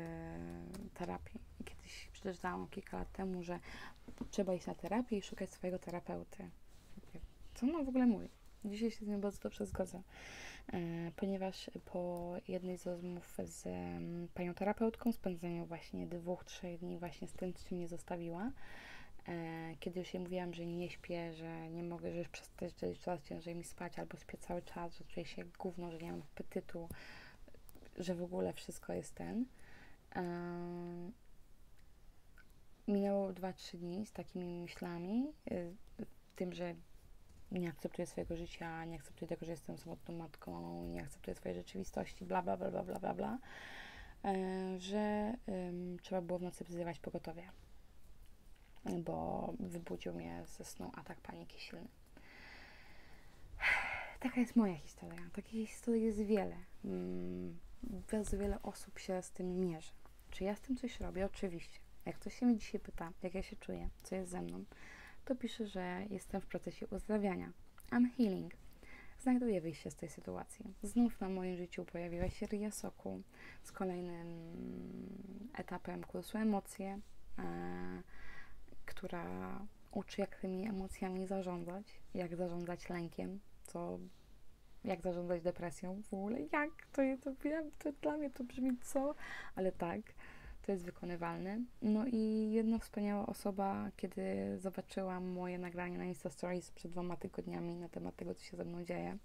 terapii. 0.94 1.40
Kiedyś 1.64 2.08
przeczytałam 2.12 2.68
kilka 2.68 2.98
lat 2.98 3.12
temu, 3.12 3.42
że 3.42 3.60
trzeba 4.30 4.54
iść 4.54 4.66
na 4.66 4.74
terapię 4.74 5.16
i 5.18 5.22
szukać 5.22 5.50
swojego 5.50 5.78
terapeuty. 5.78 6.50
Co 7.54 7.66
ona 7.66 7.82
w 7.82 7.88
ogóle 7.88 8.06
mówi? 8.06 8.28
Dzisiaj 8.64 8.90
się 8.90 9.04
z 9.04 9.08
nią 9.08 9.20
bardzo 9.20 9.38
dobrze 9.42 9.66
zgodzę, 9.66 10.02
e, 10.72 10.78
ponieważ 11.16 11.70
po 11.84 12.32
jednej 12.48 12.78
z 12.78 12.86
rozmów 12.86 13.36
z 13.44 13.68
panią 14.34 14.54
terapeutką, 14.54 15.12
spędzeniu 15.12 15.66
właśnie 15.66 16.06
dwóch, 16.06 16.44
trzech 16.44 16.78
dni 16.78 16.98
właśnie 16.98 17.28
z 17.28 17.32
tym, 17.32 17.52
czym 17.52 17.76
mnie 17.76 17.88
zostawiła, 17.88 18.52
e, 19.28 19.74
kiedy 19.80 20.00
już 20.00 20.14
jej 20.14 20.22
mówiłam, 20.22 20.54
że 20.54 20.66
nie 20.66 20.90
śpię, 20.90 21.32
że 21.32 21.70
nie 21.70 21.82
mogę, 21.82 22.12
że 22.12 22.18
już 22.18 22.28
przez 22.28 22.50
że 22.80 22.94
coraz 22.94 23.22
ciężej 23.22 23.54
mi 23.54 23.64
spać, 23.64 23.98
albo 23.98 24.18
śpię 24.18 24.38
cały 24.38 24.62
czas, 24.62 24.98
że 24.98 25.04
czuję 25.04 25.26
się 25.26 25.44
gówno, 25.58 25.90
że 25.90 25.98
nie 25.98 26.12
mam 26.12 26.22
apetytu, 26.22 26.88
że 27.98 28.14
w 28.14 28.22
ogóle 28.22 28.52
wszystko 28.52 28.92
jest 28.92 29.14
ten. 29.14 29.44
Minęło 32.88 33.32
2-3 33.32 33.78
dni 33.78 34.06
z 34.06 34.12
takimi 34.12 34.60
myślami, 34.60 35.32
y, 35.50 35.74
tym, 36.36 36.52
że 36.52 36.74
nie 37.52 37.68
akceptuję 37.68 38.06
swojego 38.06 38.36
życia, 38.36 38.84
nie 38.84 38.96
akceptuję 38.96 39.28
tego, 39.28 39.46
że 39.46 39.52
jestem 39.52 39.78
samotną 39.78 40.14
matką, 40.14 40.84
nie 40.84 41.02
akceptuję 41.02 41.34
swojej 41.34 41.58
rzeczywistości, 41.58 42.24
bla, 42.24 42.42
bla, 42.42 42.56
bla, 42.56 42.70
bla, 42.70 42.82
bla, 42.82 42.98
bla, 42.98 43.14
bla 43.14 43.38
e, 44.24 44.80
że 44.80 45.34
um, 45.46 45.98
trzeba 46.02 46.22
było 46.22 46.38
w 46.38 46.42
nocy 46.42 46.64
wzywać 46.64 46.98
pogotowie, 46.98 47.50
bo 48.84 49.52
wybudził 49.60 50.14
mnie 50.14 50.42
ze 50.46 50.64
snu 50.64 50.92
atak 50.94 51.20
paniki 51.20 51.60
silny. 51.60 51.88
Taka 54.20 54.40
jest 54.40 54.56
moja 54.56 54.74
historia. 54.74 55.20
Takich 55.32 55.68
historii 55.68 56.04
jest 56.04 56.22
wiele. 56.22 56.56
Mm, 56.84 57.58
bardzo 57.82 58.38
wiele 58.38 58.62
osób 58.62 58.98
się 58.98 59.22
z 59.22 59.30
tym 59.30 59.60
mierzy. 59.60 59.92
Czy 60.30 60.44
ja 60.44 60.56
z 60.56 60.60
tym 60.60 60.76
coś 60.76 61.00
robię? 61.00 61.26
Oczywiście. 61.26 61.78
Jak 62.06 62.16
ktoś 62.16 62.38
się 62.38 62.46
mnie 62.46 62.56
dzisiaj 62.56 62.80
pyta, 62.80 63.12
jak 63.22 63.34
ja 63.34 63.42
się 63.42 63.56
czuję, 63.56 63.88
co 64.02 64.14
jest 64.14 64.30
ze 64.30 64.42
mną, 64.42 64.64
to 65.24 65.36
piszę, 65.36 65.66
że 65.66 66.06
jestem 66.10 66.40
w 66.40 66.46
procesie 66.46 66.86
uzdrawiania. 66.86 67.52
I'm 67.90 68.06
healing. 68.16 68.52
znajduję 69.20 69.60
wyjście 69.60 69.90
z 69.90 69.94
tej 69.94 70.08
sytuacji. 70.08 70.74
Znów 70.82 71.20
na 71.20 71.28
moim 71.28 71.56
życiu 71.56 71.84
pojawiła 71.84 72.30
się 72.30 72.46
Ria 72.46 72.70
Soku 72.70 73.22
z 73.62 73.72
kolejnym 73.72 74.28
etapem 75.54 76.04
kursu 76.04 76.38
emocje, 76.38 77.00
e, 77.38 78.02
która 78.86 79.58
uczy, 79.90 80.20
jak 80.20 80.36
tymi 80.36 80.68
emocjami 80.68 81.26
zarządzać, 81.26 82.00
jak 82.14 82.36
zarządzać 82.36 82.88
lękiem, 82.88 83.40
co, 83.62 83.98
jak 84.84 85.02
zarządzać 85.02 85.42
depresją 85.42 86.02
w 86.02 86.14
ogóle, 86.14 86.40
jak, 86.40 86.70
to, 86.92 87.02
to 87.20 87.30
to 87.78 87.92
dla 87.92 88.16
mnie 88.16 88.30
to 88.30 88.44
brzmi 88.44 88.78
co, 88.82 89.14
ale 89.54 89.72
tak, 89.72 90.00
to 90.68 90.72
jest 90.72 90.84
wykonywalne. 90.84 91.60
No 91.82 92.06
i 92.06 92.50
jedna 92.52 92.78
wspaniała 92.78 93.26
osoba, 93.26 93.90
kiedy 93.96 94.22
zobaczyłam 94.58 95.28
moje 95.28 95.58
nagranie 95.58 95.98
na 95.98 96.04
Insta 96.04 96.30
Stories 96.30 96.70
przed 96.70 96.90
dwoma 96.90 97.16
tygodniami 97.16 97.76
na 97.76 97.88
temat 97.88 98.16
tego, 98.16 98.34
co 98.34 98.44
się 98.44 98.56
ze 98.56 98.64
mną 98.64 98.84
dzieje, 98.84 99.18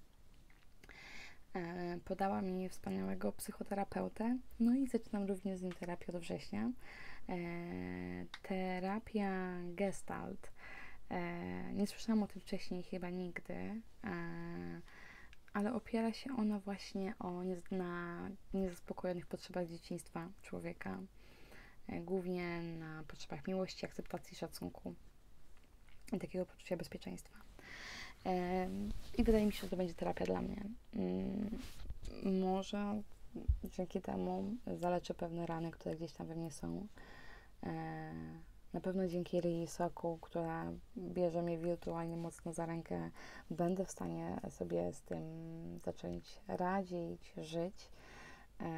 e, 1.54 1.98
podała 2.06 2.42
mi 2.42 2.70
wspaniałego 2.70 3.32
psychoterapeutę, 3.32 4.38
no 4.60 4.76
i 4.76 4.88
zaczynam 4.88 5.24
również 5.24 5.60
z 5.60 5.62
nim 5.62 5.72
terapię 5.72 6.14
od 6.14 6.18
września. 6.18 6.72
E, 7.30 7.36
terapia 8.42 9.54
gestalt. 9.66 10.52
E, 11.10 11.74
nie 11.74 11.88
słyszałam 11.88 12.24
o 12.24 12.28
tym 12.28 12.42
wcześniej 12.42 12.84
chyba 12.84 13.10
nigdy, 13.10 13.82
ale 15.54 15.74
opiera 15.74 16.14
się 16.14 16.38
ona 16.38 16.60
właśnie 16.60 17.14
o 17.20 17.44
na 17.72 18.30
niezaspokojonych 18.54 19.28
potrzebach 19.28 19.68
dzieciństwa 19.68 20.30
człowieka, 20.42 21.00
e, 21.88 22.02
głównie 22.02 22.62
na 22.62 23.04
potrzebach 23.08 23.48
miłości, 23.48 23.86
akceptacji, 23.86 24.38
szacunku 24.38 24.94
i 26.14 26.20
takiego 26.20 26.46
poczucia 26.46 26.78
bezpieczeństwa. 26.78 27.38
E, 28.26 28.68
I 29.18 29.24
wydaje 29.24 29.46
mi 29.46 29.54
się, 29.54 29.62
że 29.62 29.70
to 29.70 29.78
będzie 29.78 29.94
terapia 29.94 30.26
dla 30.26 30.42
mnie. 30.42 30.64
Mm, 30.94 31.60
może 32.42 33.02
dzięki 33.64 34.02
temu 34.02 34.56
zaleczę 34.68 35.14
pewne 35.14 35.46
rany, 35.46 35.72
które 35.72 35.96
gdzieś 35.96 36.12
tam 36.12 36.28
we 36.28 36.36
mnie 36.36 36.52
są. 36.52 36.88
Na 38.74 38.82
pewno 38.82 39.08
dzięki 39.08 39.42
Ryi 39.42 39.68
Soku, 39.68 40.18
która 40.22 40.72
bierze 40.98 41.42
mnie 41.42 41.58
wirtualnie 41.58 42.18
mocno 42.18 42.54
za 42.54 42.66
rękę, 42.66 43.10
będę 43.50 43.86
w 43.86 43.92
stanie 43.92 44.40
sobie 44.50 44.94
z 44.94 45.02
tym 45.02 45.24
zacząć 45.86 46.40
radzić, 46.48 47.34
żyć. 47.38 47.90
E, 48.62 48.74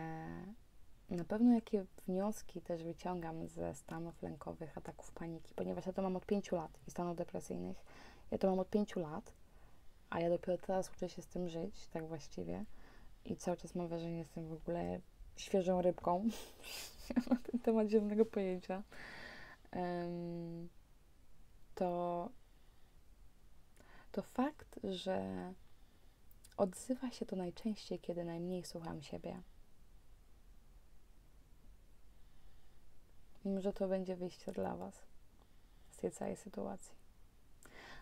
na 1.10 1.24
pewno 1.24 1.54
jakie 1.54 1.86
wnioski 2.08 2.62
też 2.62 2.84
wyciągam 2.84 3.48
ze 3.48 3.76
stanów 3.76 4.22
lękowych, 4.22 4.78
ataków 4.78 5.12
paniki, 5.12 5.54
ponieważ 5.56 5.86
ja 5.86 5.94
to 5.94 6.02
mam 6.02 6.16
od 6.16 6.26
pięciu 6.26 6.56
lat 6.56 6.80
i 6.88 6.92
stanów 6.92 7.18
depresyjnych. 7.18 7.86
Ja 8.32 8.38
to 8.38 8.50
mam 8.50 8.60
od 8.60 8.70
pięciu 8.70 9.00
lat, 9.00 9.34
a 10.10 10.20
ja 10.20 10.30
dopiero 10.30 10.58
teraz 10.58 10.92
uczę 10.92 11.10
się 11.10 11.22
z 11.22 11.28
tym 11.28 11.50
żyć, 11.50 11.88
tak 11.88 12.08
właściwie. 12.08 12.66
I 13.26 13.36
cały 13.36 13.58
czas 13.58 13.76
mam 13.76 13.88
wrażenie, 13.88 14.14
że 14.14 14.20
jestem 14.20 14.48
w 14.48 14.54
ogóle 14.54 15.00
świeżą 15.36 15.82
rybką 15.82 16.28
na 17.30 17.36
ten 17.36 17.60
temat 17.60 17.88
zielonego 17.88 18.26
pojęcia 18.26 18.84
to, 21.76 22.30
to 24.12 24.22
fakt, 24.22 24.80
że 24.84 25.54
odzywa 26.58 27.12
się 27.12 27.26
to 27.26 27.36
najczęściej, 27.36 28.00
kiedy 28.00 28.24
najmniej 28.26 28.64
słucham 28.64 29.02
siebie. 29.02 29.42
Mimo, 33.46 33.62
że 33.62 33.74
to 33.74 33.88
będzie 33.88 34.16
wyjście 34.16 34.52
dla 34.52 34.76
Was 34.76 35.06
z 35.92 35.98
tej 35.98 36.12
całej 36.12 36.36
sytuacji. 36.36 36.96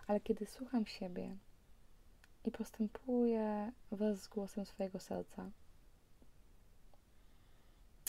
Ale 0.08 0.20
kiedy 0.20 0.46
słucham 0.46 0.86
siebie 0.86 1.38
i 2.46 2.52
postępuję 2.52 3.72
wraz 3.92 4.22
z 4.22 4.28
głosem 4.28 4.66
swojego 4.66 5.00
serca, 5.00 5.52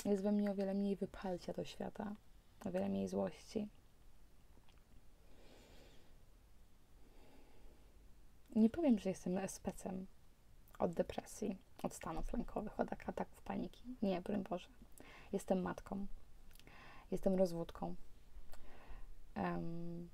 jest 0.04 0.22
we 0.22 0.32
mnie 0.32 0.50
o 0.50 0.54
wiele 0.54 0.74
mniej 0.74 0.96
wyparcia 0.96 1.52
do 1.52 1.64
świata, 1.64 2.14
o 2.64 2.70
wiele 2.70 2.88
mniej 2.88 3.08
złości. 3.08 3.68
Nie 8.56 8.70
powiem, 8.70 8.98
że 8.98 9.08
jestem 9.08 9.48
specem 9.48 10.06
od 10.78 10.92
depresji, 10.92 11.58
od 11.82 11.94
stanów 11.94 12.32
lękowych, 12.32 12.80
od 12.80 12.92
ataków 12.92 13.42
paniki. 13.42 13.82
Nie, 14.02 14.22
broń 14.22 14.42
Boże. 14.42 14.68
Jestem 15.32 15.62
matką. 15.62 16.06
Jestem 17.10 17.34
rozwódką. 17.34 17.94
Um, 19.36 20.08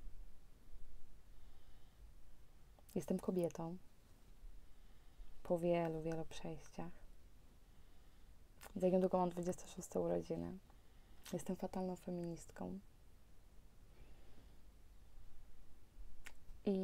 jestem 2.95 3.19
kobietą 3.19 3.77
po 5.43 5.59
wielu, 5.59 6.01
wielu 6.01 6.25
przejściach. 6.25 6.91
Za 8.75 8.89
niedługo 8.89 9.17
mam 9.17 9.29
26 9.29 9.95
urodziny. 9.95 10.57
Jestem 11.33 11.55
fatalną 11.55 11.95
feministką. 11.95 12.79
I 16.65 16.77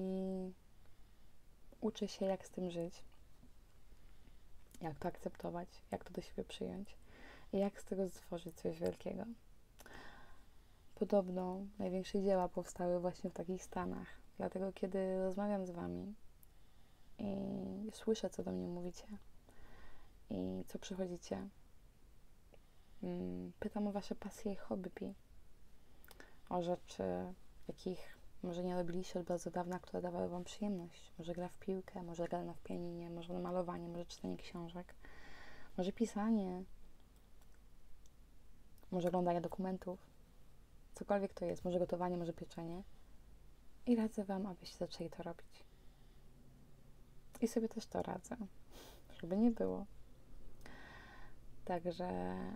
uczę 1.81 2.07
się, 2.07 2.25
jak 2.25 2.45
z 2.45 2.49
tym 2.49 2.71
żyć, 2.71 3.03
jak 4.81 4.99
to 4.99 5.07
akceptować, 5.07 5.69
jak 5.91 6.03
to 6.03 6.13
do 6.13 6.21
siebie 6.21 6.43
przyjąć 6.43 6.97
i 7.53 7.57
jak 7.57 7.81
z 7.81 7.85
tego 7.85 8.09
stworzyć 8.09 8.55
coś 8.55 8.79
wielkiego. 8.79 9.25
Podobno 10.95 11.59
największe 11.79 12.21
dzieła 12.21 12.49
powstały 12.49 12.99
właśnie 12.99 13.29
w 13.29 13.33
takich 13.33 13.63
stanach. 13.63 14.07
Dlatego, 14.37 14.73
kiedy 14.73 15.17
rozmawiam 15.17 15.65
z 15.65 15.71
Wami 15.71 16.13
i 17.19 17.91
słyszę, 17.93 18.29
co 18.29 18.43
do 18.43 18.51
mnie 18.51 18.67
mówicie 18.67 19.07
i 20.29 20.63
co 20.67 20.79
przychodzicie, 20.79 21.49
pytam 23.59 23.87
o 23.87 23.91
Wasze 23.91 24.15
pasje 24.15 24.51
i 24.51 24.55
hobby. 24.55 25.13
O 26.49 26.61
rzeczy, 26.61 27.03
jakich 27.67 28.17
może 28.43 28.63
nie 28.63 28.75
robiliście 28.75 29.19
od 29.19 29.25
bardzo 29.25 29.51
dawna, 29.51 29.79
które 29.79 30.01
dawały 30.01 30.29
Wam 30.29 30.43
przyjemność. 30.43 31.13
Może 31.17 31.33
gra 31.33 31.47
w 31.47 31.57
piłkę, 31.57 32.03
może 32.03 32.27
gra 32.27 32.53
w 32.53 32.61
pianinie, 32.61 33.09
może 33.09 33.39
malowanie, 33.39 33.89
może 33.89 34.05
czytanie 34.05 34.37
książek, 34.37 34.95
może 35.77 35.91
pisanie, 35.91 36.63
może 38.91 39.07
oglądanie 39.07 39.41
dokumentów. 39.41 39.99
Cokolwiek 40.93 41.33
to 41.33 41.45
jest, 41.45 41.65
może 41.65 41.79
gotowanie, 41.79 42.17
może 42.17 42.33
pieczenie. 42.33 42.83
I 43.85 43.95
radzę 43.95 44.23
Wam, 44.23 44.45
abyście 44.45 44.77
zaczęli 44.77 45.09
to 45.09 45.23
robić. 45.23 45.63
I 47.41 47.47
sobie 47.47 47.69
też 47.69 47.85
to 47.85 48.01
radzę, 48.01 48.37
żeby 49.21 49.37
nie 49.37 49.51
było. 49.51 49.85
Także 51.67 52.05
e, 52.05 52.55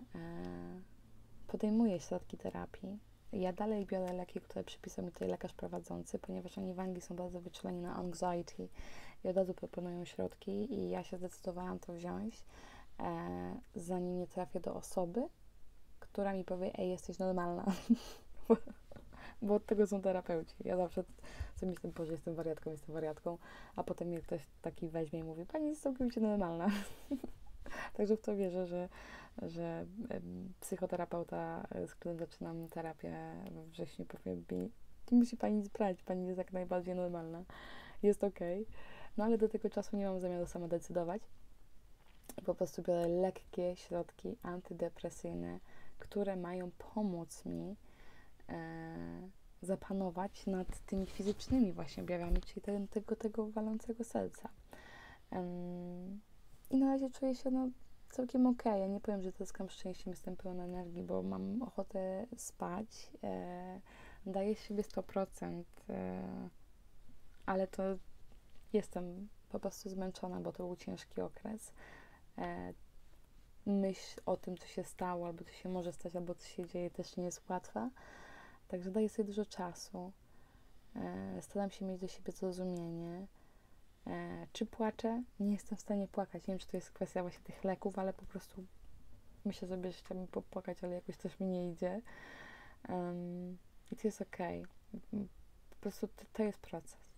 podejmuję 1.46 2.00
środki 2.00 2.38
terapii. 2.38 2.98
Ja 3.32 3.52
dalej 3.52 3.86
biorę 3.86 4.12
leki, 4.12 4.40
które 4.40 4.64
przypisał 4.64 5.04
mi 5.04 5.12
tutaj 5.12 5.28
lekarz 5.28 5.52
prowadzący, 5.52 6.18
ponieważ 6.18 6.58
oni 6.58 6.74
w 6.74 6.80
Anglii 6.80 7.00
są 7.00 7.16
bardzo 7.16 7.40
wyczuleni 7.40 7.80
na 7.80 7.96
anxiety 7.96 8.68
i 9.24 9.28
od 9.28 9.36
razu 9.36 9.54
proponują 9.54 10.04
środki 10.04 10.74
i 10.74 10.90
ja 10.90 11.04
się 11.04 11.16
zdecydowałam 11.18 11.78
to 11.78 11.92
wziąć, 11.92 12.44
e, 13.00 13.60
zanim 13.74 14.18
nie 14.18 14.26
trafię 14.26 14.60
do 14.60 14.74
osoby, 14.74 15.28
która 16.00 16.32
mi 16.32 16.44
powie, 16.44 16.78
ej, 16.78 16.90
jesteś 16.90 17.18
normalna. 17.18 17.64
bo 19.42 19.54
od 19.54 19.66
tego 19.66 19.86
są 19.86 20.02
terapeuci. 20.02 20.54
Ja 20.64 20.76
zawsze 20.76 21.04
sobie 21.56 21.72
myślę, 21.72 22.06
że 22.06 22.12
jestem 22.12 22.34
wariatką, 22.34 22.70
jestem 22.70 22.94
wariatką, 22.94 23.38
a 23.76 23.84
potem 23.84 24.08
mnie 24.08 24.20
ktoś 24.20 24.46
taki 24.62 24.88
weźmie 24.88 25.18
i 25.18 25.24
mówi, 25.24 25.46
pani 25.46 25.68
jest 25.68 25.82
całkowicie 25.82 26.20
normalna. 26.20 26.68
Także 27.94 28.16
w 28.16 28.20
to 28.20 28.36
wierzę, 28.36 28.66
że, 28.66 28.88
że 29.42 29.86
psychoterapeuta, 30.60 31.66
e, 31.70 31.86
z 31.86 31.94
którym 31.94 32.18
zaczynam 32.18 32.68
terapię 32.68 33.14
we 33.50 33.64
wrześniu, 33.64 34.06
powie 34.06 34.36
mi, 34.36 34.70
musi 35.10 35.36
pani 35.36 35.62
brać, 35.62 36.02
pani 36.02 36.26
jest 36.26 36.38
jak 36.38 36.52
najbardziej 36.52 36.94
normalna, 36.94 37.44
jest 38.02 38.24
ok. 38.24 38.38
No 39.16 39.24
ale 39.24 39.38
do 39.38 39.48
tego 39.48 39.70
czasu 39.70 39.96
nie 39.96 40.06
mam 40.06 40.20
zamiaru 40.20 40.46
sama 40.46 40.68
decydować. 40.68 41.22
Po 42.44 42.54
prostu 42.54 42.82
biorę 42.82 43.08
lekkie 43.08 43.76
środki 43.76 44.36
antydepresyjne, 44.42 45.58
które 45.98 46.36
mają 46.36 46.70
pomóc 46.94 47.44
mi 47.44 47.76
e, 48.48 49.28
zapanować 49.62 50.46
nad 50.46 50.86
tymi 50.86 51.06
fizycznymi 51.06 51.72
właśnie 51.72 52.02
objawami, 52.02 52.40
czyli 52.40 52.62
tego, 52.90 53.16
tego, 53.16 53.46
walącego 53.46 54.04
serca. 54.04 54.48
Um, 55.30 56.11
razie 56.92 57.10
czuję 57.10 57.34
się 57.34 57.50
no, 57.50 57.68
całkiem. 58.10 58.46
Okay. 58.46 58.78
Ja 58.78 58.86
nie 58.86 59.00
powiem, 59.00 59.22
że 59.22 59.30
zyskam 59.30 59.70
szczęściem, 59.70 60.10
jestem 60.10 60.36
pełna 60.36 60.64
energii, 60.64 61.02
bo 61.02 61.22
mam 61.22 61.62
ochotę 61.62 62.26
spać. 62.36 63.10
E, 63.24 63.80
daję 64.26 64.54
siebie 64.54 64.82
100%, 64.82 65.62
e, 65.88 66.22
ale 67.46 67.66
to 67.66 67.82
jestem 68.72 69.28
po 69.48 69.60
prostu 69.60 69.88
zmęczona, 69.88 70.40
bo 70.40 70.52
to 70.52 70.64
był 70.64 70.76
ciężki 70.76 71.20
okres. 71.20 71.72
E, 72.38 72.74
myśl 73.66 74.20
o 74.26 74.36
tym, 74.36 74.56
co 74.56 74.66
się 74.66 74.84
stało, 74.84 75.26
albo 75.26 75.44
co 75.44 75.52
się 75.52 75.68
może 75.68 75.92
stać, 75.92 76.16
albo 76.16 76.34
co 76.34 76.46
się 76.46 76.66
dzieje, 76.66 76.90
też 76.90 77.16
nie 77.16 77.24
jest 77.24 77.48
łatwa. 77.48 77.90
Także 78.68 78.90
daję 78.90 79.08
sobie 79.08 79.26
dużo 79.26 79.46
czasu. 79.46 80.12
E, 80.96 81.42
staram 81.42 81.70
się 81.70 81.84
mieć 81.84 82.00
do 82.00 82.08
siebie 82.08 82.32
zrozumienie 82.32 83.26
czy 84.52 84.66
płaczę? 84.66 85.22
Nie 85.40 85.52
jestem 85.52 85.78
w 85.78 85.80
stanie 85.80 86.08
płakać. 86.08 86.46
Nie 86.46 86.54
wiem, 86.54 86.58
czy 86.58 86.66
to 86.66 86.76
jest 86.76 86.90
kwestia 86.90 87.22
właśnie 87.22 87.44
tych 87.44 87.64
leków, 87.64 87.98
ale 87.98 88.12
po 88.12 88.26
prostu 88.26 88.64
myślę 89.44 89.68
sobie, 89.68 89.92
że 89.92 89.98
chciałabym 89.98 90.28
popłakać, 90.28 90.84
ale 90.84 90.94
jakoś 90.94 91.16
coś 91.16 91.40
mi 91.40 91.46
nie 91.46 91.70
idzie. 91.70 92.00
Um, 92.88 93.58
I 93.92 93.96
to 93.96 94.08
jest. 94.08 94.22
Okay. 94.22 94.62
Po 95.70 95.76
prostu 95.80 96.08
to, 96.08 96.24
to 96.32 96.42
jest 96.42 96.58
proces. 96.58 97.12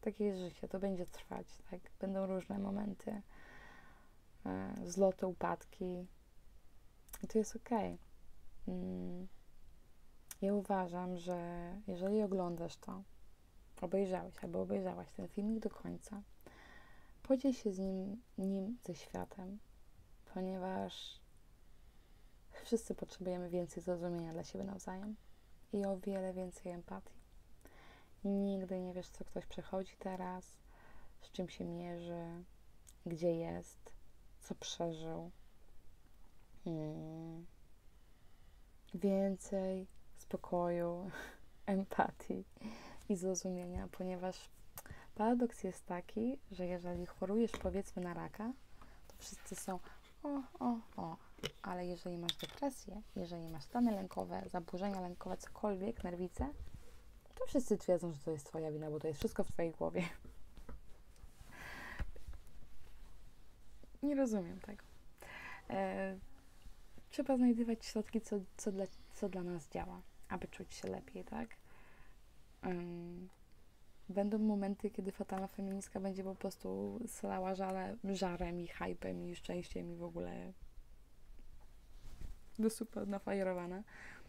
Takie 0.00 0.24
jest 0.24 0.38
życie, 0.38 0.68
to 0.68 0.78
będzie 0.78 1.06
trwać, 1.06 1.46
tak? 1.70 1.80
Będą 2.00 2.26
różne 2.26 2.58
momenty, 2.58 3.22
e, 4.46 4.74
zloty, 4.84 5.26
upadki. 5.26 6.06
I 7.22 7.26
to 7.26 7.38
jest 7.38 7.56
okej. 7.56 7.98
Okay. 8.64 8.74
Mm. 8.74 9.26
Ja 10.42 10.54
uważam, 10.54 11.16
że 11.16 11.70
jeżeli 11.86 12.22
oglądasz 12.22 12.76
to, 12.76 13.02
obejrzałeś 13.84 14.34
albo 14.42 14.62
obejrzałaś 14.62 15.12
ten 15.12 15.28
filmik 15.28 15.62
do 15.62 15.70
końca, 15.70 16.22
podziel 17.22 17.52
się 17.52 17.72
z 17.72 17.78
nim, 17.78 18.22
nim 18.38 18.78
ze 18.84 18.94
światem, 18.94 19.58
ponieważ 20.34 21.20
wszyscy 22.64 22.94
potrzebujemy 22.94 23.50
więcej 23.50 23.82
zrozumienia 23.82 24.32
dla 24.32 24.44
siebie 24.44 24.64
nawzajem 24.64 25.16
i 25.72 25.84
o 25.86 25.98
wiele 25.98 26.32
więcej 26.32 26.72
empatii. 26.72 27.16
Nigdy 28.24 28.80
nie 28.80 28.92
wiesz, 28.92 29.08
co 29.08 29.24
ktoś 29.24 29.46
przechodzi 29.46 29.96
teraz, 29.98 30.58
z 31.20 31.30
czym 31.32 31.48
się 31.48 31.64
mierzy, 31.64 32.44
gdzie 33.06 33.36
jest, 33.36 33.92
co 34.40 34.54
przeżył. 34.54 35.30
Hmm. 36.64 37.46
Więcej 38.94 39.86
spokoju, 40.16 41.10
empatii 41.66 42.44
i 43.08 43.16
zrozumienia, 43.16 43.88
ponieważ 43.92 44.48
paradoks 45.14 45.64
jest 45.64 45.86
taki, 45.86 46.38
że 46.50 46.66
jeżeli 46.66 47.06
chorujesz 47.06 47.52
powiedzmy 47.52 48.02
na 48.02 48.14
raka, 48.14 48.52
to 49.08 49.14
wszyscy 49.18 49.56
są 49.56 49.78
o, 50.22 50.42
o, 50.58 50.78
o, 50.96 51.16
ale 51.62 51.86
jeżeli 51.86 52.18
masz 52.18 52.36
depresję, 52.36 53.02
jeżeli 53.16 53.48
masz 53.48 53.64
stany 53.64 53.92
lękowe, 53.92 54.42
zaburzenia 54.46 55.00
lękowe, 55.00 55.36
cokolwiek, 55.36 56.04
nerwice, 56.04 56.48
to 57.34 57.46
wszyscy 57.46 57.78
twierdzą, 57.78 58.12
że 58.12 58.18
to 58.18 58.30
jest 58.30 58.46
Twoja 58.46 58.72
wina, 58.72 58.90
bo 58.90 59.00
to 59.00 59.08
jest 59.08 59.18
wszystko 59.18 59.44
w 59.44 59.52
Twojej 59.52 59.72
głowie. 59.72 60.02
Nie 64.02 64.14
rozumiem 64.14 64.60
tego. 64.60 64.84
E, 65.70 66.18
trzeba 67.10 67.36
znajdywać 67.36 67.86
środki, 67.86 68.20
co, 68.20 68.36
co, 68.56 68.72
dla, 68.72 68.84
co 69.14 69.28
dla 69.28 69.42
nas 69.42 69.68
działa, 69.68 70.00
aby 70.28 70.48
czuć 70.48 70.74
się 70.74 70.88
lepiej, 70.88 71.24
tak? 71.24 71.48
Będą 74.08 74.38
momenty, 74.38 74.90
kiedy 74.90 75.12
fatalna 75.12 75.46
feministka 75.46 76.00
będzie 76.00 76.24
po 76.24 76.34
prostu 76.34 77.00
salała 77.06 77.54
żale, 77.54 77.96
żarem 78.04 78.60
i 78.60 78.66
hypem 78.66 79.24
i 79.24 79.36
szczęściem 79.36 79.92
i 79.92 79.96
w 79.96 80.02
ogóle 80.02 80.52
do 82.58 82.70
super 82.70 83.08
nafajerowana. 83.08 83.82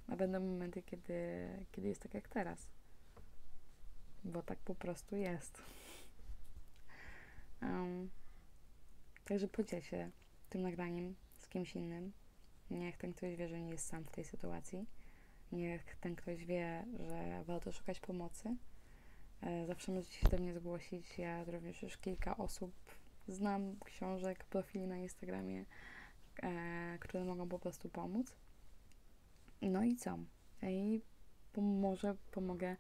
A 0.08 0.16
będą 0.16 0.40
momenty, 0.40 0.84
kiedy, 0.84 1.50
kiedy 1.72 1.88
jest 1.88 2.02
tak 2.02 2.14
jak 2.14 2.28
teraz. 2.28 2.70
Bo 4.24 4.42
tak 4.42 4.60
po 4.60 4.76
prostu 4.76 5.16
jest. 5.16 5.62
Um, 7.62 8.10
także 9.26 9.48
podziel 9.48 9.82
się 9.82 10.12
tym 10.50 10.62
nagraniem 10.62 11.16
z 11.38 11.48
kimś 11.48 11.76
innym. 11.76 12.12
Niech 12.72 12.98
ten 12.98 13.14
ktoś 13.14 13.36
wie, 13.36 13.48
że 13.48 13.62
nie 13.62 13.70
jest 13.70 13.88
sam 13.88 14.04
w 14.04 14.12
tej 14.12 14.24
sytuacji. 14.24 14.86
Niech 15.52 15.96
ten 15.96 16.16
ktoś 16.16 16.46
wie, 16.46 16.86
że 17.00 17.44
warto 17.44 17.72
szukać 17.72 18.00
pomocy. 18.00 18.56
E, 19.42 19.68
zawsze 19.68 19.92
możecie 19.92 20.14
się 20.14 20.30
do 20.30 20.38
mnie 20.38 20.54
zgłosić. 20.54 21.18
Ja 21.18 21.44
również 21.44 21.82
już 21.82 21.98
kilka 21.98 22.38
osób 22.38 22.72
znam, 23.28 23.76
książek, 23.86 24.44
profili 24.44 24.88
na 24.88 24.98
Instagramie, 24.98 25.66
e, 26.44 26.98
które 27.00 27.24
mogą 27.24 27.50
po 27.50 27.60
prostu 27.60 27.90
pomóc. 27.90 28.36
No 29.62 29.84
i 29.84 29.96
co? 29.96 30.18
I 30.62 31.02
może 31.58 32.16
pomogę, 32.32 32.76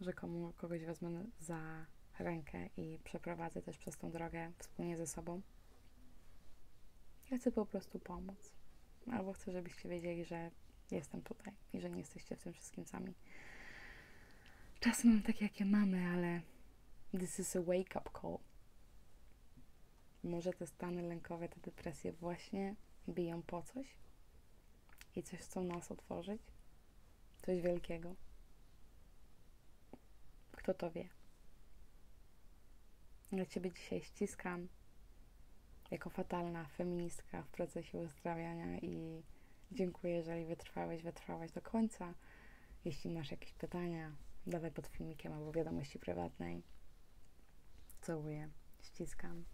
że 0.00 0.12
komu, 0.12 0.52
kogoś 0.56 0.84
wezmę 0.84 1.24
za 1.40 1.86
rękę 2.18 2.68
i 2.76 2.98
przeprowadzę 3.04 3.62
też 3.62 3.78
przez 3.78 3.96
tą 3.96 4.10
drogę 4.10 4.52
wspólnie 4.58 4.96
ze 4.96 5.06
sobą. 5.06 5.40
Ja 7.30 7.36
chcę 7.36 7.52
po 7.52 7.66
prostu 7.66 7.98
pomóc. 7.98 8.52
Albo 9.12 9.32
chcę, 9.32 9.52
żebyście 9.52 9.88
wiedzieli, 9.88 10.24
że 10.24 10.50
jestem 10.94 11.22
tutaj 11.22 11.52
i 11.72 11.80
że 11.80 11.90
nie 11.90 11.98
jesteście 11.98 12.36
w 12.36 12.42
tym 12.42 12.52
wszystkim 12.52 12.86
sami. 12.86 13.14
Czasy 14.80 15.06
mam 15.06 15.22
takie, 15.22 15.44
jakie 15.44 15.64
mamy, 15.64 16.08
ale 16.08 16.40
this 17.18 17.38
is 17.38 17.56
a 17.56 17.62
wake-up 17.62 18.10
call. 18.20 18.38
Może 20.24 20.52
te 20.52 20.66
stany 20.66 21.02
lękowe, 21.02 21.48
te 21.48 21.60
depresje 21.60 22.12
właśnie 22.12 22.74
biją 23.08 23.42
po 23.42 23.62
coś 23.62 23.86
i 25.16 25.22
coś 25.22 25.40
chcą 25.40 25.64
nas 25.64 25.92
otworzyć. 25.92 26.42
Coś 27.42 27.60
wielkiego. 27.60 28.14
Kto 30.52 30.74
to 30.74 30.90
wie? 30.90 31.08
Ja 33.32 33.46
Ciebie 33.46 33.72
dzisiaj 33.72 34.02
ściskam 34.02 34.68
jako 35.90 36.10
fatalna 36.10 36.64
feministka 36.64 37.42
w 37.42 37.48
procesie 37.48 37.98
uzdrawiania 37.98 38.78
i 38.78 39.22
dziękuję, 39.72 40.14
jeżeli 40.14 40.44
wytrwałeś, 40.44 41.02
wytrwałaś 41.02 41.52
do 41.52 41.62
końca. 41.62 42.14
Jeśli 42.84 43.10
masz 43.10 43.30
jakieś 43.30 43.52
pytania, 43.52 44.12
dawaj 44.46 44.70
pod 44.70 44.86
filmikiem 44.86 45.32
albo 45.32 45.52
wiadomości 45.52 45.98
prywatnej. 45.98 46.62
Całuję, 48.00 48.48
ściskam. 48.82 49.44